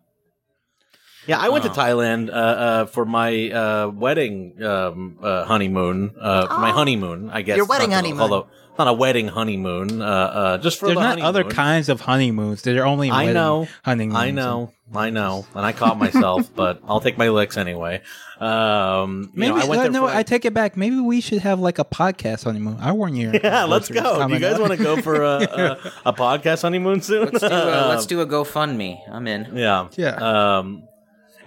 [1.25, 1.51] Yeah, I Oh.
[1.53, 6.11] went to Thailand uh, uh, for my uh, wedding um, uh, honeymoon.
[6.19, 7.55] Uh, for my honeymoon, I guess.
[7.55, 8.19] Your wedding honeymoon.
[8.19, 11.27] Although not a wedding honeymoon, uh, uh, just for There's the not honeymoon.
[11.27, 12.61] other kinds of honeymoons.
[12.63, 14.15] There are only I wedding know, honeymoons.
[14.15, 18.01] I know, I know, and I caught myself, but I'll take my licks anyway.
[18.39, 20.75] Um, you Maybe know, I went uh, no, for, I take it back.
[20.75, 22.77] Maybe we should have like a podcast honeymoon.
[22.79, 23.31] I warn you.
[23.43, 24.27] yeah, let's go.
[24.27, 25.37] Do you guys want to go for a,
[26.05, 27.25] a, a podcast honeymoon soon?
[27.25, 28.99] Let's do, a, let's do a GoFundMe.
[29.09, 29.55] I'm in.
[29.55, 29.87] Yeah.
[29.95, 30.57] Yeah.
[30.57, 30.87] Um,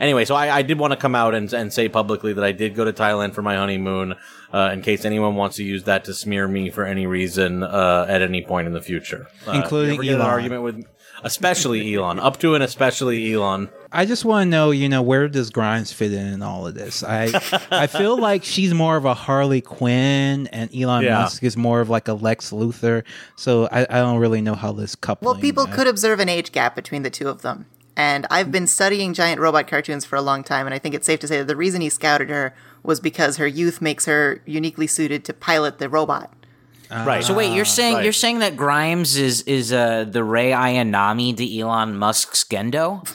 [0.01, 2.53] anyway, so I, I did want to come out and, and say publicly that I
[2.53, 4.15] did go to Thailand for my honeymoon,
[4.53, 8.07] uh, in case anyone wants to use that to smear me for any reason uh,
[8.09, 10.31] at any point in the future, uh, Including if you ever get an Elon.
[10.33, 10.85] argument with,
[11.25, 13.69] especially Elon, up to and especially Elon.
[13.93, 16.75] I just want to know, you know, where does Grimes fit in in all of
[16.75, 17.03] this?
[17.03, 17.31] I
[17.71, 21.21] I feel like she's more of a Harley Quinn, and Elon Yeah.
[21.21, 23.05] Musk is more of like a Lex Luthor.
[23.37, 25.27] So I, I don't really know how this couple.
[25.33, 27.67] Well, people uh, could observe an age gap between the two of them.
[27.99, 31.07] And I've been studying giant robot cartoons for a long time, and I think it's
[31.07, 32.55] safe to say that the reason he scouted her
[32.87, 36.33] was because her youth makes her uniquely suited to pilot the robot.
[36.91, 37.25] right.
[37.25, 38.05] So wait, you're saying right.
[38.05, 43.07] you're saying that Grimes is is uh, the Rei Ayanami to Elon Musk's Gendo?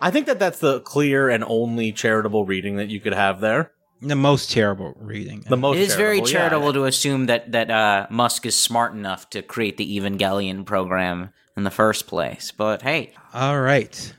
[0.00, 3.72] I think that that's the clear and only charitable reading that you could have there.
[4.02, 5.42] the most terrible reading.
[5.48, 6.24] The most It is very yeah.
[6.24, 11.30] charitable to assume that that uh, Musk is smart enough to create the Evangelion program
[11.56, 12.52] in the first place.
[12.52, 14.14] But hey, All right.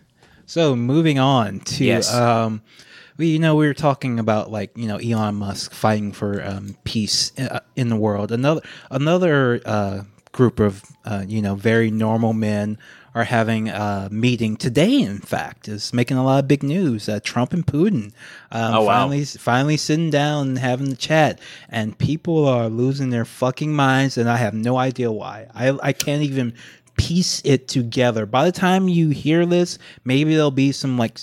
[0.47, 2.12] So moving on to Yes.
[2.13, 2.62] um
[3.17, 6.77] we you know we were talking about like you know Elon Musk fighting for um,
[6.84, 8.32] peace uh, in the world.
[8.32, 12.77] Another another uh, group of uh, you know very normal men
[13.15, 15.01] are having a meeting today.
[15.01, 17.10] In fact, is making a lot of big news.
[17.10, 18.13] Uh, Trump and Putin
[18.51, 18.99] um, Oh, wow.
[19.01, 24.17] finally finally sitting down and having the chat, and people are losing their fucking minds,
[24.19, 25.47] and I have no idea why.
[25.56, 26.53] I I can't even
[26.97, 28.25] piece it together.
[28.25, 31.19] By the time you hear this, maybe there'll be some like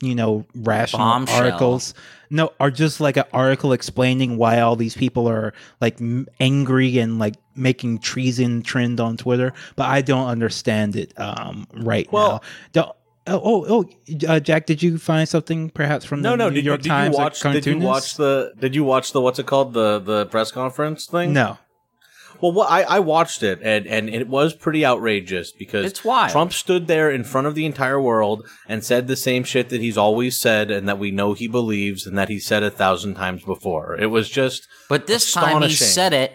[0.00, 1.36] you know rational Bombshell.
[1.36, 1.94] articles.
[2.30, 6.98] No, or just like an article explaining why all these people are like m- angry
[6.98, 9.54] and like making treason trend on Twitter.
[9.76, 12.40] But I don't understand it um, right Well- now.
[12.72, 12.92] Don't-
[13.30, 14.64] Oh, oh, oh uh, Jack!
[14.64, 16.48] Did you find something perhaps from the No, no.
[16.48, 17.14] New Did, York did you Times?
[17.14, 17.40] or watch?
[17.42, 18.54] Did you watch the?
[18.58, 19.20] Did you watch the?
[19.20, 19.74] What's it called?
[19.74, 21.34] The the press conference thing?
[21.34, 21.58] No.
[22.40, 26.30] Well, what, I, I watched it and, and it was pretty outrageous because It's wild.
[26.30, 29.80] Trump stood there in front of the entire world and said the same shit that
[29.80, 33.14] he's always said and that we know he believes and that he said a thousand
[33.14, 33.96] times before.
[33.98, 36.32] It was just but this time he said it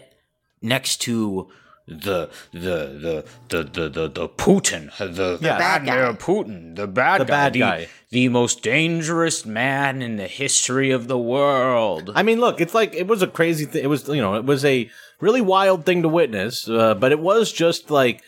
[0.62, 1.50] next to
[1.88, 5.58] the the the the the the, the Putin, the, Yeah.
[5.58, 5.96] bad guy.
[5.98, 7.88] Vladimir Putin, the bad The guy, bad the, guy.
[8.10, 12.12] the most dangerous man in the history of the world.
[12.16, 13.84] I mean, look, it's like it was a crazy thing.
[13.84, 17.20] It was, you know, it was a really wild thing to witness, uh, but it
[17.20, 18.22] was just like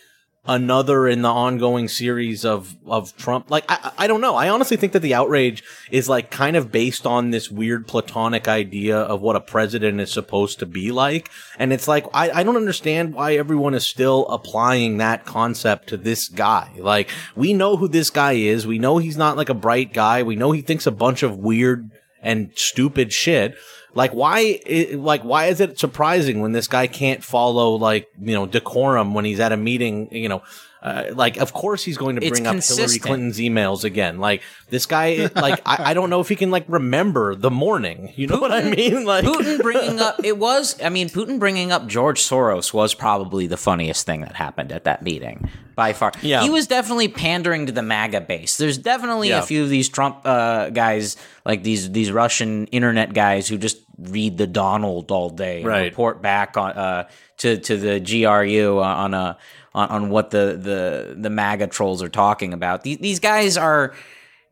[0.48, 3.50] another in the ongoing series of of Trump.
[3.50, 4.36] Like, I, I don't know.
[4.36, 8.48] I honestly think that the outrage is like kind of based on this weird platonic
[8.48, 12.44] idea of what a president is supposed to be like, and it's like I, I
[12.44, 16.72] don't understand why everyone is still applying that concept to this guy.
[16.78, 18.68] Like, we know who this guy is.
[18.68, 20.24] We know he's not like a bright guy.
[20.24, 21.90] We know he thinks a bunch of weird
[22.22, 23.56] and stupid shit.
[23.96, 24.60] Like why?
[24.94, 29.26] like why is it surprising when this guy can't follow like you know decorum when
[29.26, 30.10] he's at a meeting?
[30.14, 30.44] You know,
[30.84, 33.00] uh, like of course he's going to It's bring up Hillary.
[33.00, 34.20] Clinton's emails again.
[34.20, 38.12] Like this guy, like I, I don't know if he can like remember the morning.
[38.18, 39.06] You know what I mean?
[39.06, 43.48] Like Putin bringing up it was I mean Putin bringing up George Soros was probably
[43.48, 46.12] the funniest thing that happened at that meeting by far.
[46.22, 46.42] Yeah.
[46.42, 48.58] He was definitely pandering to the MAGA base.
[48.58, 49.40] There's definitely Yeah.
[49.40, 53.78] a few of these Trump uh, guys like these these Russian internet guys who just
[53.98, 55.84] read the Donald all day and Right.
[55.92, 59.38] report back on uh, to to the GRU on a
[59.74, 62.84] on, on what the, the the MAGA trolls are talking about.
[62.84, 63.94] These, these guys are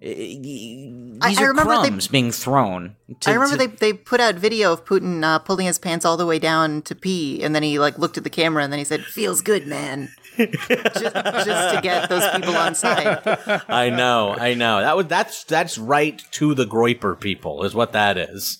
[0.02, 2.96] these I are remember they- crumbs being thrown.
[3.22, 6.04] to- I remember to- they, they put out video of Putin uh, pulling his pants
[6.06, 8.72] all the way down to pee, and then he like looked at the camera and
[8.74, 13.22] then he said, "Feels good, man." just, just to get those people on side.
[13.70, 14.82] I know, I know.
[14.82, 18.60] That was that's that's right to the Groyper people is what that is.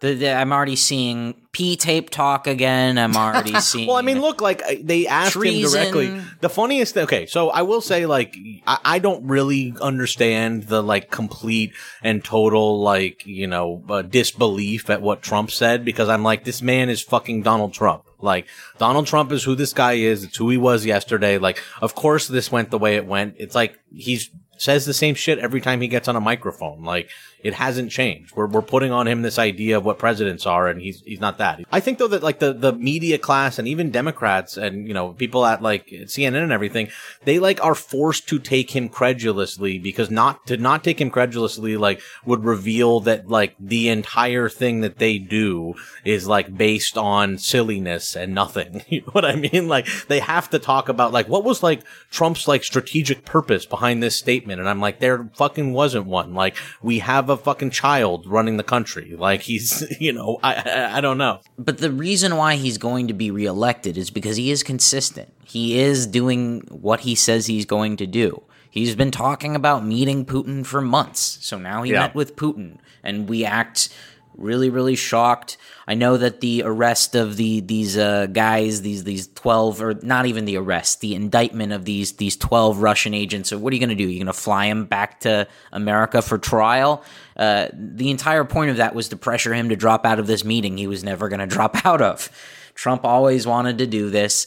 [0.00, 2.98] The, the, I'm already seeing P tape talk again.
[2.98, 3.88] I'm already seeing.
[3.88, 5.80] Well, I mean, look, like they asked Treason.
[5.80, 6.22] him directly.
[6.40, 7.04] The funniest thing.
[7.04, 12.22] Okay, so I will say, like, I, I don't really understand the like complete and
[12.22, 16.90] total like you know uh, disbelief at what Trump said because I'm like, this man
[16.90, 18.04] is fucking Donald Trump.
[18.20, 20.24] Like Donald Trump is who this guy is.
[20.24, 21.38] It's who he was yesterday.
[21.38, 23.36] Like, of course, this went the way it went.
[23.38, 26.82] It's like he's says the same shit every time he gets on a microphone.
[26.82, 27.10] Like
[27.46, 28.34] it hasn't changed.
[28.34, 31.38] We're we're putting on him this idea of what presidents are, and he's he's not
[31.38, 31.60] that.
[31.70, 35.12] I think though that like the the media class and even Democrats and you know
[35.12, 36.88] people at like CNN and everything,
[37.24, 41.76] they like are forced to take him credulously because not to not take him credulously
[41.76, 47.38] like would reveal that like the entire thing that they do is like based on
[47.38, 48.82] silliness and nothing.
[48.96, 49.68] You know what I mean?
[49.68, 54.02] Like they have to talk about like what was like Trump's like strategic purpose behind
[54.02, 56.32] this statement, and I'm like there fucking wasn't one.
[56.32, 59.14] Like we have a fucking child running the country.
[59.16, 61.40] Like he's you know I I, I don't know.
[61.58, 65.32] But the reason why he's going to be reelected is because he is consistent.
[65.44, 68.42] He is doing what he says he's going to do.
[68.70, 71.38] He's been talking about meeting Putin for months.
[71.40, 72.00] So now he Yeah.
[72.00, 73.88] met with Putin and we act
[74.36, 75.56] really really shocked.
[75.86, 80.26] I know that the arrest of the these uh, guys, these these 12 or not
[80.26, 83.48] even the arrest, the indictment of these these 12 Russian agents.
[83.50, 84.08] So what are you going to do?
[84.08, 87.04] You're going to fly him back to America for trial?
[87.36, 90.44] Uh, the entire point of that was to pressure him to drop out of this
[90.44, 92.30] meeting he was never going to drop out of.
[92.74, 94.46] Trump always wanted to do this.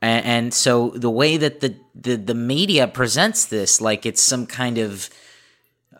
[0.00, 4.46] And, and so the way that the, the the media presents this, like it's some
[4.46, 5.10] kind of,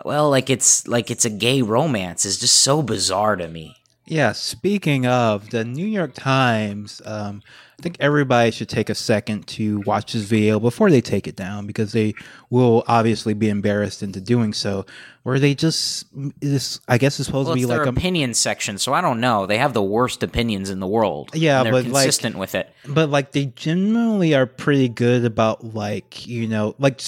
[0.04, 3.76] well, like it's like it's a gay romance, is just so bizarre to me.
[4.06, 7.42] Yeah, speaking of the New York Times, um,
[7.78, 11.36] I think everybody should take a second to watch this video before they take it
[11.36, 12.14] down because they
[12.48, 14.86] will obviously be embarrassed into doing so.
[15.24, 16.06] Where they just
[16.40, 19.20] this, I guess, it's supposed Well, to be like a opinion section, so I don't
[19.20, 19.44] know.
[19.44, 21.28] They have the worst opinions in the world.
[21.34, 22.72] Yeah, and they're but, like- consistent with it.
[22.88, 27.02] but like they generally are pretty good about like you know like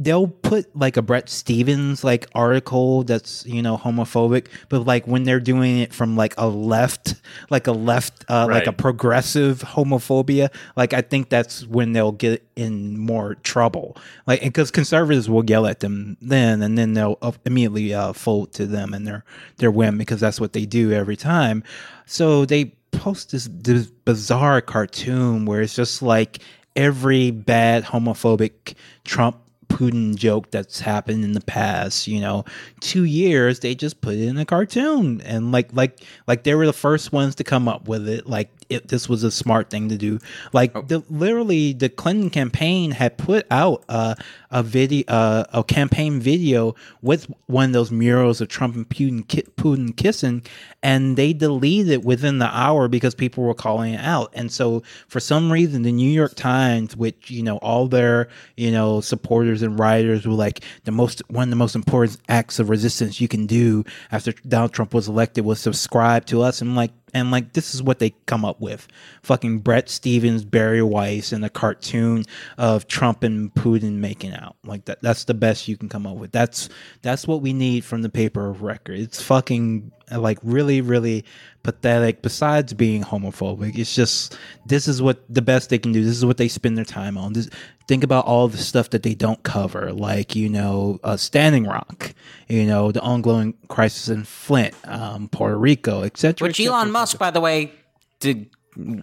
[0.00, 5.24] they'll put like a Bret Stephens like article that's you know homophobic, but like when
[5.24, 7.14] they're doing it from like a left,
[7.50, 12.42] like a left, uh, like a progressive homophobia, like I think that's when they'll get
[12.56, 13.96] in more trouble.
[14.26, 18.66] Like because conservatives will yell at them then, and then they'll immediately uh, fold to
[18.66, 19.24] them and their
[19.58, 21.62] their whim because that's what they do every time.
[22.06, 26.38] So they post this, this bizarre cartoon where it's just like
[26.74, 29.36] every bad homophobic Trump
[29.70, 32.44] Putin joke that's happened in the past, you know,
[32.80, 35.20] two years, they just put it in a cartoon.
[35.22, 38.26] And like like like they were the first ones to come up with it.
[38.26, 40.18] Like it, this was a smart thing to do.
[40.52, 44.14] Like the literally the Clinton campaign had put out uh,
[44.50, 49.26] a video uh, a campaign video with one of those murals of Trump and Putin
[49.26, 50.42] ki- Putin kissing
[50.82, 54.30] and they deleted it within the hour because people were calling it out.
[54.34, 58.70] And so for some reason the New York Times, which, you know, all their, you
[58.70, 62.70] know, supporters and writers were like the most one of the most important acts of
[62.70, 66.92] resistance you can do after Donald Trump was elected was subscribe to us and like
[67.14, 68.88] and like this is what they come up with.
[69.22, 72.24] Fucking Bret Stephens, Bari Weiss, and a cartoon
[72.58, 74.56] of Trump and Putin making out.
[74.64, 76.32] Like that that's the best you can come up with.
[76.32, 76.68] That's
[77.02, 78.98] that's what we need from the paper of record.
[78.98, 81.24] It's fucking like really, really
[81.62, 83.78] pathetic, besides being homophobic.
[83.78, 86.04] It's just this is what the best they can do.
[86.04, 87.32] This is what they spend their time on.
[87.34, 87.48] This,
[87.86, 92.14] think about all the stuff that they don't cover, like, you know, uh, Standing Rock,
[92.48, 96.46] you know, the ongoing crisis in Flint, um, Puerto Rico, etc.
[96.46, 97.72] Which Elon Musk, by the way,
[98.20, 98.48] did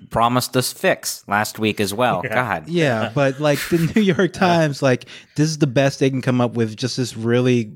[0.10, 2.22] promised us fix last week as well.
[2.22, 2.68] God.
[2.68, 6.42] Yeah, but like the New York Times, like this is the best they can come
[6.42, 6.76] up with.
[6.76, 7.74] Just this really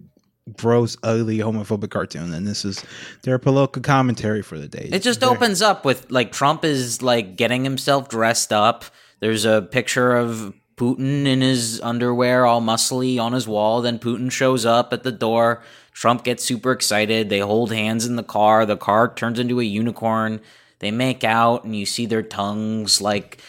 [0.57, 2.83] gross, ugly, homophobic cartoon, and this is
[3.23, 4.89] their political commentary for the day.
[4.91, 8.85] It just opens up with like Trump is like getting himself dressed up.
[9.19, 13.81] There's a picture of Putin in his underwear, all muscly on his wall.
[13.81, 15.61] Then Putin shows up at the door.
[15.93, 17.29] Trump gets super excited.
[17.29, 18.65] They hold hands in the car.
[18.65, 20.41] The car turns into a unicorn.
[20.79, 23.39] They make out, and you see their tongues like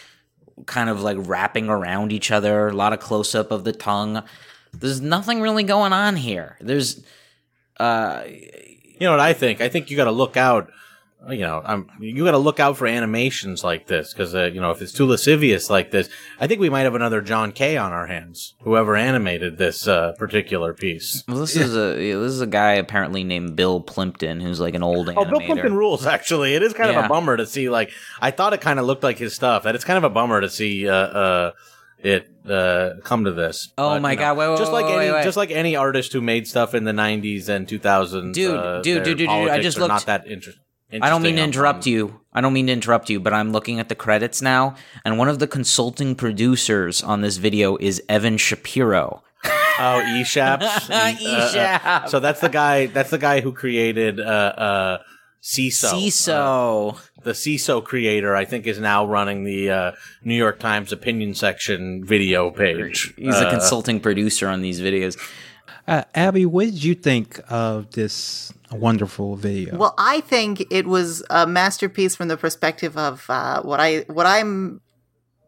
[0.67, 2.67] kind of like wrapping around each other.
[2.67, 4.23] A lot of close up of the tongue.
[4.73, 6.57] There's nothing really going on here.
[6.61, 7.03] There's
[7.79, 9.61] uh You know what I think?
[9.61, 10.71] I think you got to look out.
[11.29, 14.59] You know, I'm, you got to look out for animations like this because uh, you
[14.59, 17.77] know if it's too lascivious like this, I think we might have another John K
[17.77, 18.55] on our hands.
[18.63, 21.23] Whoever animated this uh, particular piece.
[21.29, 24.83] Well, this is a this is a guy apparently named Bill Plympton, who's like an
[24.83, 25.13] old animator.
[25.15, 26.05] Oh, Bill Plympton rules.
[26.05, 27.69] Actually, it is kind of a bummer to see.
[27.69, 30.09] Like, I thought it kind of looked like his stuff, That it's kind of a
[30.09, 31.51] bummer to see uh, uh,
[32.03, 33.71] it uh, come to this.
[33.77, 35.75] Oh But, my you know, God, wait, wait, just like wait, any, just like any
[35.75, 38.33] artist who made stuff in the '90s and 2000s.
[38.33, 40.53] Dude, uh, dude, dude, dude, dude, I just looked- not that inter-
[41.01, 42.19] I don't mean to interrupt you.
[42.33, 45.27] I don't mean to interrupt you, but I'm looking at the credits now, and one
[45.27, 49.23] of the consulting producers on this video is Evan Shapiro.
[49.79, 50.87] Oh, eShaps.
[51.19, 51.25] E-
[51.59, 52.85] uh, uh, so that's the guy.
[52.85, 54.97] That's the guy who created uh uh,
[55.43, 55.91] uh, Seeso.
[55.91, 56.99] Seeso.
[57.23, 59.91] the Seeso creator, I think, is now running the uh,
[60.23, 63.13] New York Times opinion section video page.
[63.17, 65.17] He's a Uh, consulting producer on these videos.
[65.87, 69.75] Uh, Abby, what did you think of this wonderful video?
[69.77, 74.25] Well, I think it was a masterpiece from the perspective of uh, what I what
[74.25, 74.79] I'm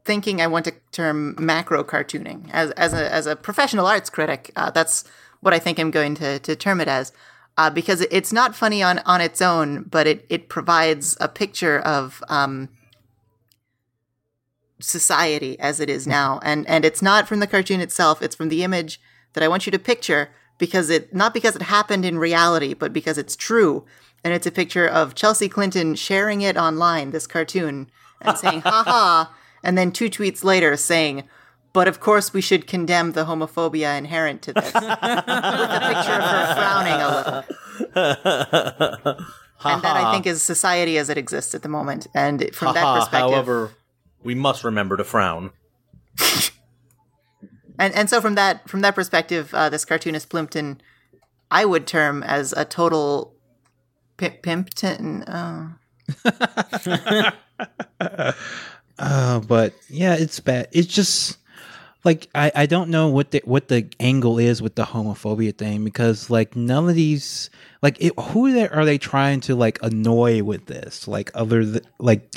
[0.04, 0.42] thinking.
[0.42, 4.52] I want to term macro cartooning as as a as a professional arts critic.
[4.58, 5.06] Uh, that's
[5.40, 7.14] what I think I'm going to to term it as.
[7.58, 11.80] Uh, because it's not funny on, on its own, but it, it provides a picture
[11.80, 12.68] of um,
[14.80, 18.50] society as it is now, and and it's not from the cartoon itself; it's from
[18.50, 19.00] the image
[19.34, 22.94] that I want you to picture because it not because it happened in reality, but
[22.94, 23.86] because it's true,
[24.24, 27.90] and it's a picture of Chelsea Clinton sharing it online, this cartoon,
[28.22, 31.24] and saying "ha ha," and then two tweets later saying.
[31.76, 34.74] But of course, we should condemn the homophobia inherent to this.
[34.74, 37.44] With a picture of her frowning a little.
[39.66, 42.08] and that I think is society as it exists at the moment.
[42.16, 43.72] And from that perspective, however,
[44.24, 45.52] we must remember to frown.
[47.78, 50.80] and and so from that from that perspective, uh, this cartoonist Plympton,
[51.52, 53.36] I would term as a total
[54.16, 55.26] pimp, pimpton.
[55.28, 55.72] Uh,
[58.98, 60.70] Uh, but yeah, it's bad.
[60.72, 61.38] It's just
[62.06, 65.84] like I, I don't know what the what the angle is with the homophobia thing
[65.84, 67.50] because like none of these
[67.82, 71.08] like it, who they, are they trying to like annoy with this?
[71.08, 72.36] Like other th- like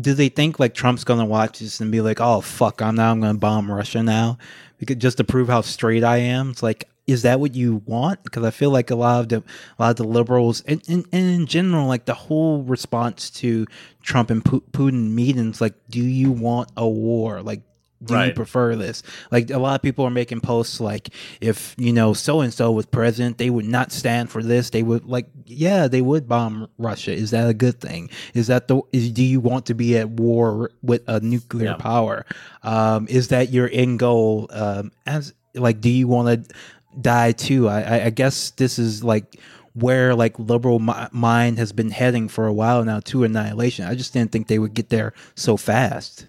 [0.00, 3.12] do they think like Trump's gonna watch this and be like oh fuck I'm now
[3.12, 4.38] I'm gonna bomb Russia now
[4.78, 6.50] because just to prove how straight I am?
[6.50, 8.24] It's like is that what you want?
[8.24, 9.36] Because I feel like a lot of the
[9.78, 13.66] a lot of the liberals and, and, and in general like the whole response to
[14.02, 17.42] Trump and Pu- Putin meetings like do you want a war?
[17.42, 17.60] Like
[18.04, 19.02] do you prefer this?
[19.30, 21.08] Like a lot of people are making posts like
[21.40, 24.70] if you know so and so was president, they would not stand for this.
[24.70, 27.12] They would like yeah, they would bomb Russia.
[27.12, 28.10] Is that a good thing?
[28.34, 31.74] Is that the is do you want to be at war with a nuclear Yeah.
[31.76, 32.26] power?
[32.62, 34.48] Um, is that your end goal?
[34.50, 36.54] Um, as like do you want to
[37.00, 37.68] die too?
[37.68, 39.36] I, I I guess this is like
[39.72, 43.84] where like liberal mi- mind has been heading for a while now to annihilation.
[43.86, 46.26] I just didn't think they would get there so fast.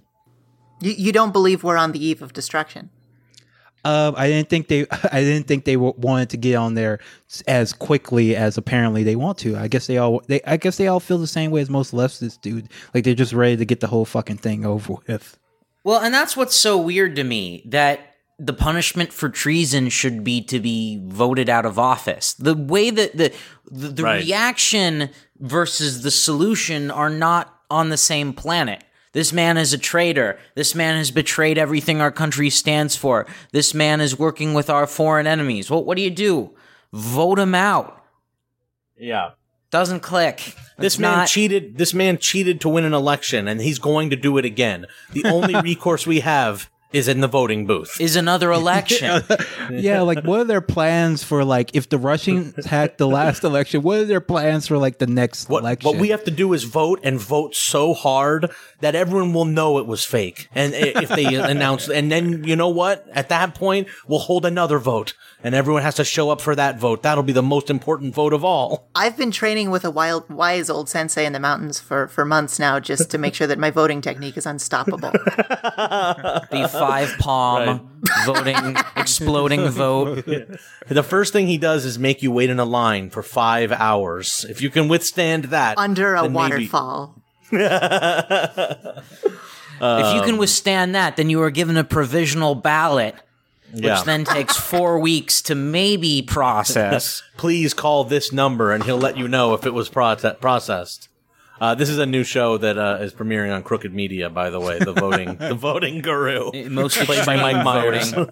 [0.80, 2.90] You, you don't believe we're on the eve of destruction.
[3.86, 4.86] Um, I didn't think they.
[5.12, 7.00] I didn't think they w- wanted to get on there
[7.48, 9.56] as quickly as apparently they want to.
[9.56, 10.22] I guess they all.
[10.28, 10.42] They.
[10.46, 12.70] I guess they all feel the same way as most leftists, dude.
[12.94, 15.38] Like they're just ready to get the whole fucking thing over with.
[15.84, 20.42] Well, and that's what's so weird to me that the punishment for treason should be
[20.44, 22.34] to be voted out of office.
[22.34, 23.34] The way that the
[23.72, 24.24] the, the Right.
[24.26, 25.10] reaction
[25.40, 28.84] versus the solution are not on the same planet.
[29.18, 30.38] This man is a traitor.
[30.54, 33.26] This man has betrayed everything our country stands for.
[33.52, 35.72] This man is working with our foreign enemies.
[35.72, 36.52] Well, what do you do?
[36.94, 38.00] Vote him out.
[38.96, 39.32] Yeah.
[39.72, 40.54] Doesn't click.
[40.78, 41.80] This It's man not- cheated.
[41.80, 44.86] This man cheated to win an election, and he's going to do it again.
[45.14, 48.00] The only recourse we have is in the voting booth.
[48.00, 49.22] is another election.
[49.72, 53.82] yeah, like what are their plans for like if the Russians hacked the last election?
[53.82, 55.90] What are their plans for like the next What, election?
[55.92, 59.80] what we have to do is vote and vote so hard that everyone will know
[59.80, 60.48] it was fake.
[60.56, 63.06] And if they announce, and then you know what?
[63.12, 65.14] At that point, we'll hold another vote,
[65.48, 67.04] and everyone has to show up for that vote.
[67.04, 68.90] That'll be the most important vote of all.
[68.94, 72.60] I've been training with a wild, wise old sensei in the mountains for, for months
[72.60, 75.10] now, just to make sure that my voting technique is unstoppable.
[75.12, 80.26] the five palm voting, exploding vote.
[80.26, 84.46] The first thing he does is make you wait in a line for five hours.
[84.50, 87.24] If you can withstand that, Under a then maybe- waterfall.
[89.80, 93.16] if you can um, withstand that, then you are given a provisional ballot,
[93.74, 94.04] which Yeah.
[94.04, 97.22] then takes four weeks to maybe process.
[97.38, 101.10] please call this number and he'll let you know if it was proce- processed.
[101.60, 104.60] Uh, this is a new show that uh, is premiering on Crooked Media, by the
[104.60, 104.78] way.
[104.78, 108.12] The voting, the voting guru, Most played by Mike Myers.
[108.12, 108.32] voting,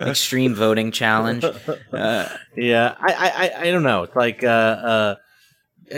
[0.00, 1.44] extreme voting challenge.
[1.92, 4.02] Yeah, I, I, I- I don't know.
[4.02, 5.14] It's like, uh, uh,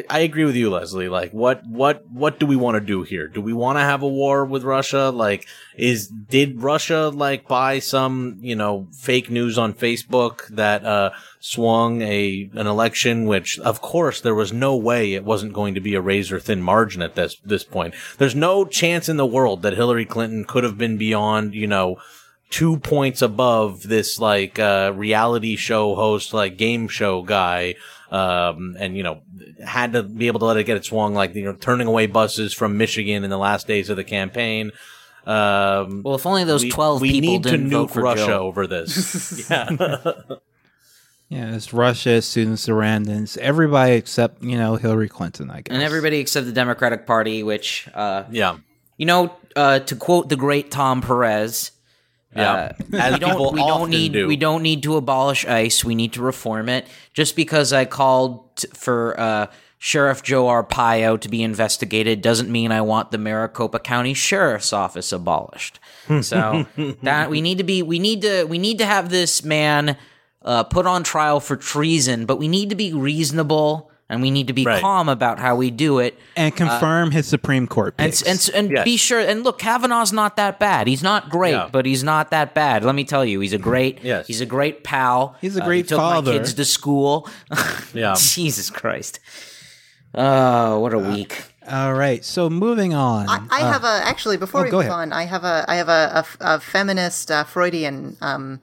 [0.09, 1.09] I agree with you, Leslie.
[1.09, 3.29] Like, what, what, what do we want to do here?
[3.29, 5.11] Do we want to have a war with Russia?
[5.11, 11.11] Like, is did Russia like buy some, you know, fake news on Facebook that uh,
[11.41, 13.27] swung a an election?
[13.27, 16.63] Which, of course, there was no way it wasn't going to be a razor thin
[16.63, 17.95] margin at this this point.
[18.19, 21.99] There's no chance in the world that Hillary Clinton could have been beyond, you know
[22.53, 27.75] two points above this like uh reality show host like game show guy
[28.13, 29.23] um and you know
[29.67, 32.07] had to be able to let it get it swung like you know turning away
[32.07, 34.71] buses from michigan in the last days of the campaign
[35.27, 38.03] um Well, if only those we, twelve we people need to didn't vote nuke for
[38.03, 38.43] russia Joe.
[38.47, 39.69] over this yeah
[41.29, 45.73] Yeah, it's Russia, Susan Sarandon, everybody except you know Hillary Clinton, I guess.
[45.73, 48.59] and everybody except the Democratic Party, which, uh, Yeah.
[48.99, 51.71] you know, uh, to quote the great Tom Perez,
[52.35, 52.73] Yeah.
[52.93, 54.27] As Uh, we don't we don't need do.
[54.27, 55.85] we don't need to abolish ICE.
[55.85, 56.87] We need to reform it.
[57.13, 59.47] Just because I called t- for uh,
[59.79, 65.13] Sheriff Joe Arpaio to be investigated doesn't mean I want the Maricopa County Sheriff's Office
[65.13, 65.79] abolished.
[66.23, 66.67] So
[67.05, 69.97] that we need to be we need to we need to have this man
[70.43, 74.47] uh, put on trial for treason, but we need to be reasonable and we need
[74.47, 74.81] to be Right.
[74.81, 76.19] calm about how we do it.
[76.37, 78.23] and confirm his Supreme Court And picks.
[78.23, 78.85] and and Yes.
[78.85, 80.87] be sure and look, Kavanaugh's not that bad.
[80.87, 81.69] He's not great, Yeah.
[81.73, 82.85] but he's not that bad.
[82.85, 83.99] Let me tell you, he's a great.
[84.03, 84.27] Yes.
[84.29, 85.35] he's a great pal.
[85.41, 85.99] He's a Uh, great he took.
[85.99, 87.29] My kids to school.
[87.95, 88.15] Yeah.
[88.17, 89.19] Jesus Christ.
[90.15, 91.45] Oh, what a week.
[91.71, 93.29] All right, so moving on.
[93.29, 94.93] I, I have a actually before oh, we go move ahead.
[94.99, 98.61] on, I have a I have a, a f- a feminist uh, Freudian um,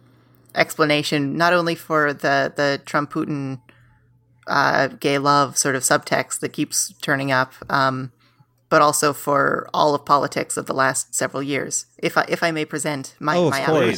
[0.53, 3.59] explanation, not only for the the Trump Putin
[4.49, 8.11] uh, gay love sort of subtext that keeps turning up, um,
[8.67, 11.85] but also for all of politics of the last several years.
[11.97, 13.95] If I if I may present my oh, of my outline.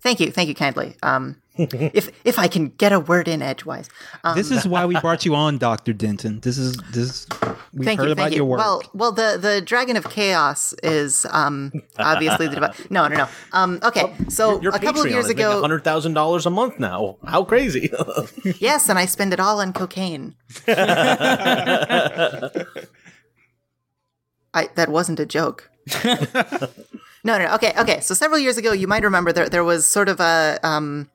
[0.00, 0.96] Thank you, thank you kindly.
[1.02, 3.88] Um, if if I can get a word in edgewise.
[4.24, 6.40] Um, This is why we brought you on, Doctor Denton.
[6.40, 7.26] This is this.
[7.72, 8.38] We've Thank heard you, about thank you.
[8.38, 8.58] your work.
[8.58, 13.28] Well, well, the the Dragon of Chaos is um obviously the devi- no, no, no.
[13.52, 17.18] Um, okay, so Your a couple of years ago, hundred thousand dollars a month now.
[17.24, 17.88] How crazy!
[18.58, 20.34] yes, and I spend it all on cocaine.
[24.54, 25.70] I that wasn't a joke.
[26.04, 26.16] no,
[27.24, 27.54] no, no.
[27.54, 28.00] Okay, okay.
[28.00, 31.10] So several years ago, you might remember there there was sort of a um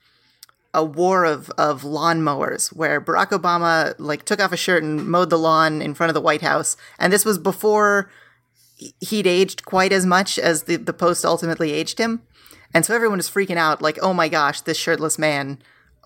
[0.73, 5.29] a war of of lawnmowers where Barack Obama like took off a shirt and mowed
[5.29, 8.09] the lawn in front of the White House, and this was before
[8.75, 12.21] he- he'd aged quite as much as the the post ultimately aged him,
[12.73, 15.57] and so everyone was freaking out like, oh my gosh, this shirtless man,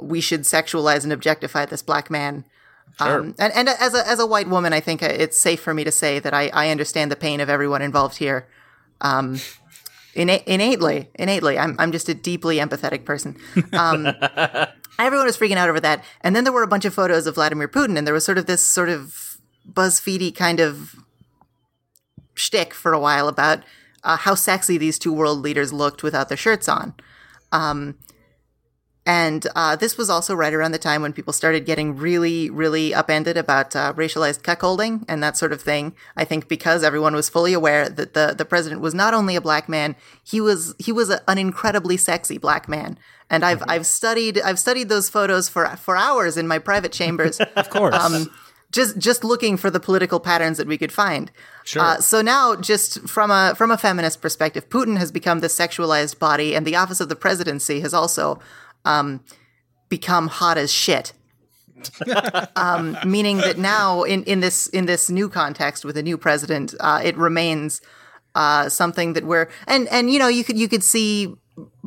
[0.01, 2.45] we should sexualize and objectify this black man.
[2.99, 5.83] Um, and and as a as a white woman, I think it's safe for me
[5.83, 8.47] to say that I, I understand the pain of everyone involved here.
[9.01, 9.39] Um,
[10.15, 13.37] inna- innately, innately, I'm I'm just a deeply empathetic person.
[13.73, 14.07] Um,
[14.99, 17.35] everyone was freaking out over that, and then there were a bunch of photos of
[17.35, 19.37] Vladimir Putin, and there was sort of this sort of
[19.71, 20.95] BuzzFeedy kind of
[22.35, 23.63] shtick for a while about
[24.03, 26.93] uh, how sexy these two world leaders looked without their shirts on.
[27.51, 27.97] Um,
[29.05, 32.93] and uh, this was also right around the time when people started getting really, really
[32.93, 35.93] upended about uh, racialized cuckolding and that sort of thing.
[36.15, 39.41] I think because everyone was fully aware that the, the president was not only a
[39.41, 42.97] black man, he was he was a, an incredibly sexy black man.
[43.29, 47.39] And I've I've studied I've studied those photos for for hours in my private chambers.
[47.57, 47.95] of course.
[47.95, 48.31] um,
[48.71, 51.31] just just looking for the political patterns that we could find.
[51.63, 51.81] Sure.
[51.81, 56.19] Uh, so now, just from a from a feminist perspective, Putin has become the sexualized
[56.19, 58.39] body, and the office of the presidency has also
[58.85, 59.23] um,
[59.89, 61.13] become hot as shit.
[62.55, 66.73] um, meaning that now, in, in this in this new context with a new president,
[66.79, 67.81] uh, it remains
[68.35, 71.35] uh, something that we're and and you know you could you could see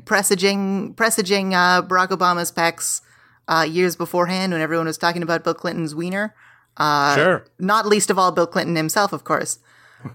[0.04, 3.00] presaging presaging uh, Barack Obama's pecs
[3.48, 6.34] uh, years beforehand when everyone was talking about Bill Clinton's wiener.
[6.78, 7.46] sure.
[7.58, 9.58] Not least of all Bill Clinton himself, of course.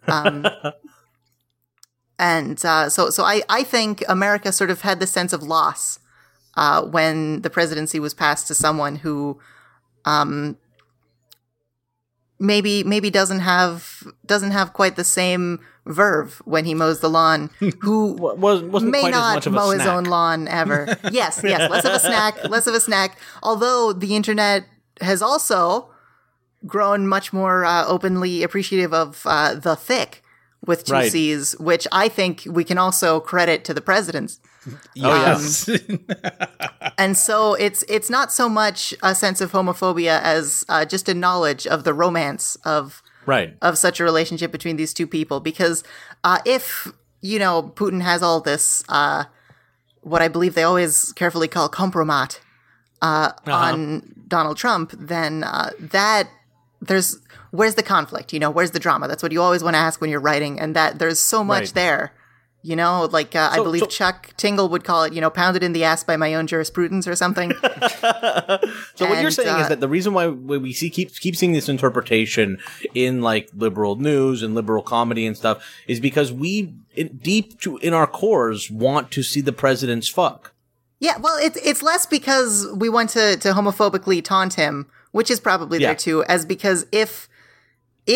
[0.08, 0.46] Um,
[2.20, 6.00] and uh, so so I, I think America sort of had this sense of loss
[6.56, 9.40] uh, when the presidency was passed to someone who
[10.06, 10.58] um,
[12.40, 17.50] maybe maybe doesn't have doesn't have quite the same verve when he mows the lawn.
[17.82, 20.98] Who Was wasn't may quite as not much of a mow his own lawn ever.
[21.12, 23.18] yes, yes, less of a snack, less of a snack.
[23.42, 24.66] Although the internet
[25.00, 25.90] has also
[26.66, 30.24] grown much more uh, openly appreciative of uh, the thick
[30.66, 31.12] with two Right.
[31.12, 34.40] C's, which I think we can also credit to the presidents.
[34.96, 35.70] Yes.
[36.98, 41.14] And so it's it's not so much a sense of homophobia as uh, just a
[41.14, 43.56] knowledge of the romance of Right.
[43.62, 45.84] of such a relationship between these two people because
[46.24, 46.88] uh, if
[47.22, 49.26] you know Putin has all this uh,
[50.02, 52.40] what I believe they always carefully call compromat
[53.02, 56.30] uh, on Donald Trump, then uh, that
[56.82, 57.20] there's
[57.52, 58.34] where's the conflict?
[58.34, 59.08] You know, where's the drama?
[59.08, 61.62] That's what you always want to ask when you're writing, and that there's so much
[61.62, 61.74] Right.
[61.74, 62.14] there.
[62.64, 65.64] You know, like uh, I believe so- Chuck Tingle would call it, you know, pounded
[65.64, 67.54] in the ass by my own jurisprudence or something.
[68.96, 71.36] So what you're saying uh, is that the reason why we we see keep keep
[71.36, 72.60] seeing this interpretation
[72.94, 77.78] in like liberal news and liberal comedy and stuff is because we in, deep to,
[77.78, 80.54] in our cores want to see the president's fuck.
[81.00, 85.40] Yeah, well, it's it's less because we want to to homophobically taunt him, which is
[85.40, 85.88] probably Yeah.
[85.88, 87.28] there too, as because if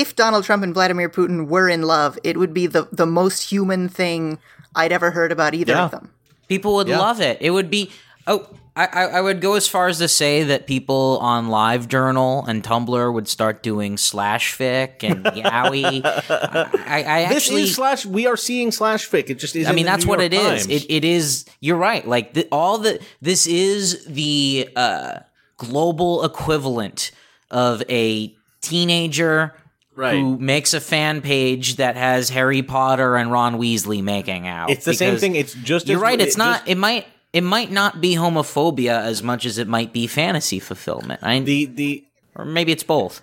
[0.01, 3.49] if Donald Trump and Vladimir Putin were in love, it would be the the most
[3.51, 4.37] human thing
[4.75, 5.85] I'd ever heard about either Yeah.
[5.85, 6.09] of them.
[6.47, 6.99] People would Yeah.
[6.99, 7.37] love it.
[7.41, 7.91] It would be
[8.27, 12.47] Oh, I, I I would go as far as to say that people on LiveJournal
[12.49, 16.01] and Tumblr would start doing slash fic and Yowie.
[16.03, 18.05] I, I This actually, is slash.
[18.05, 19.29] We are seeing slash fic.
[19.29, 19.67] It just is.
[19.67, 20.65] I mean, that's what it is.
[20.67, 21.45] It, it is.
[21.61, 22.05] You're right.
[22.05, 22.99] Like the, all the.
[23.21, 25.19] This is the uh,
[25.57, 27.11] global equivalent
[27.51, 29.53] of a teenager
[29.95, 30.13] Right.
[30.19, 34.69] who makes a fan page that has Harry Potter and Ron Weasley making out.
[34.69, 35.35] It's the same thing.
[35.35, 35.87] It's just.
[35.87, 36.19] You're as- right.
[36.21, 36.57] It's it not.
[36.59, 37.07] just- it might.
[37.33, 41.19] It might not be homophobia as much as it might be fantasy fulfillment.
[41.21, 42.03] I, the the
[42.35, 43.21] or maybe it's both.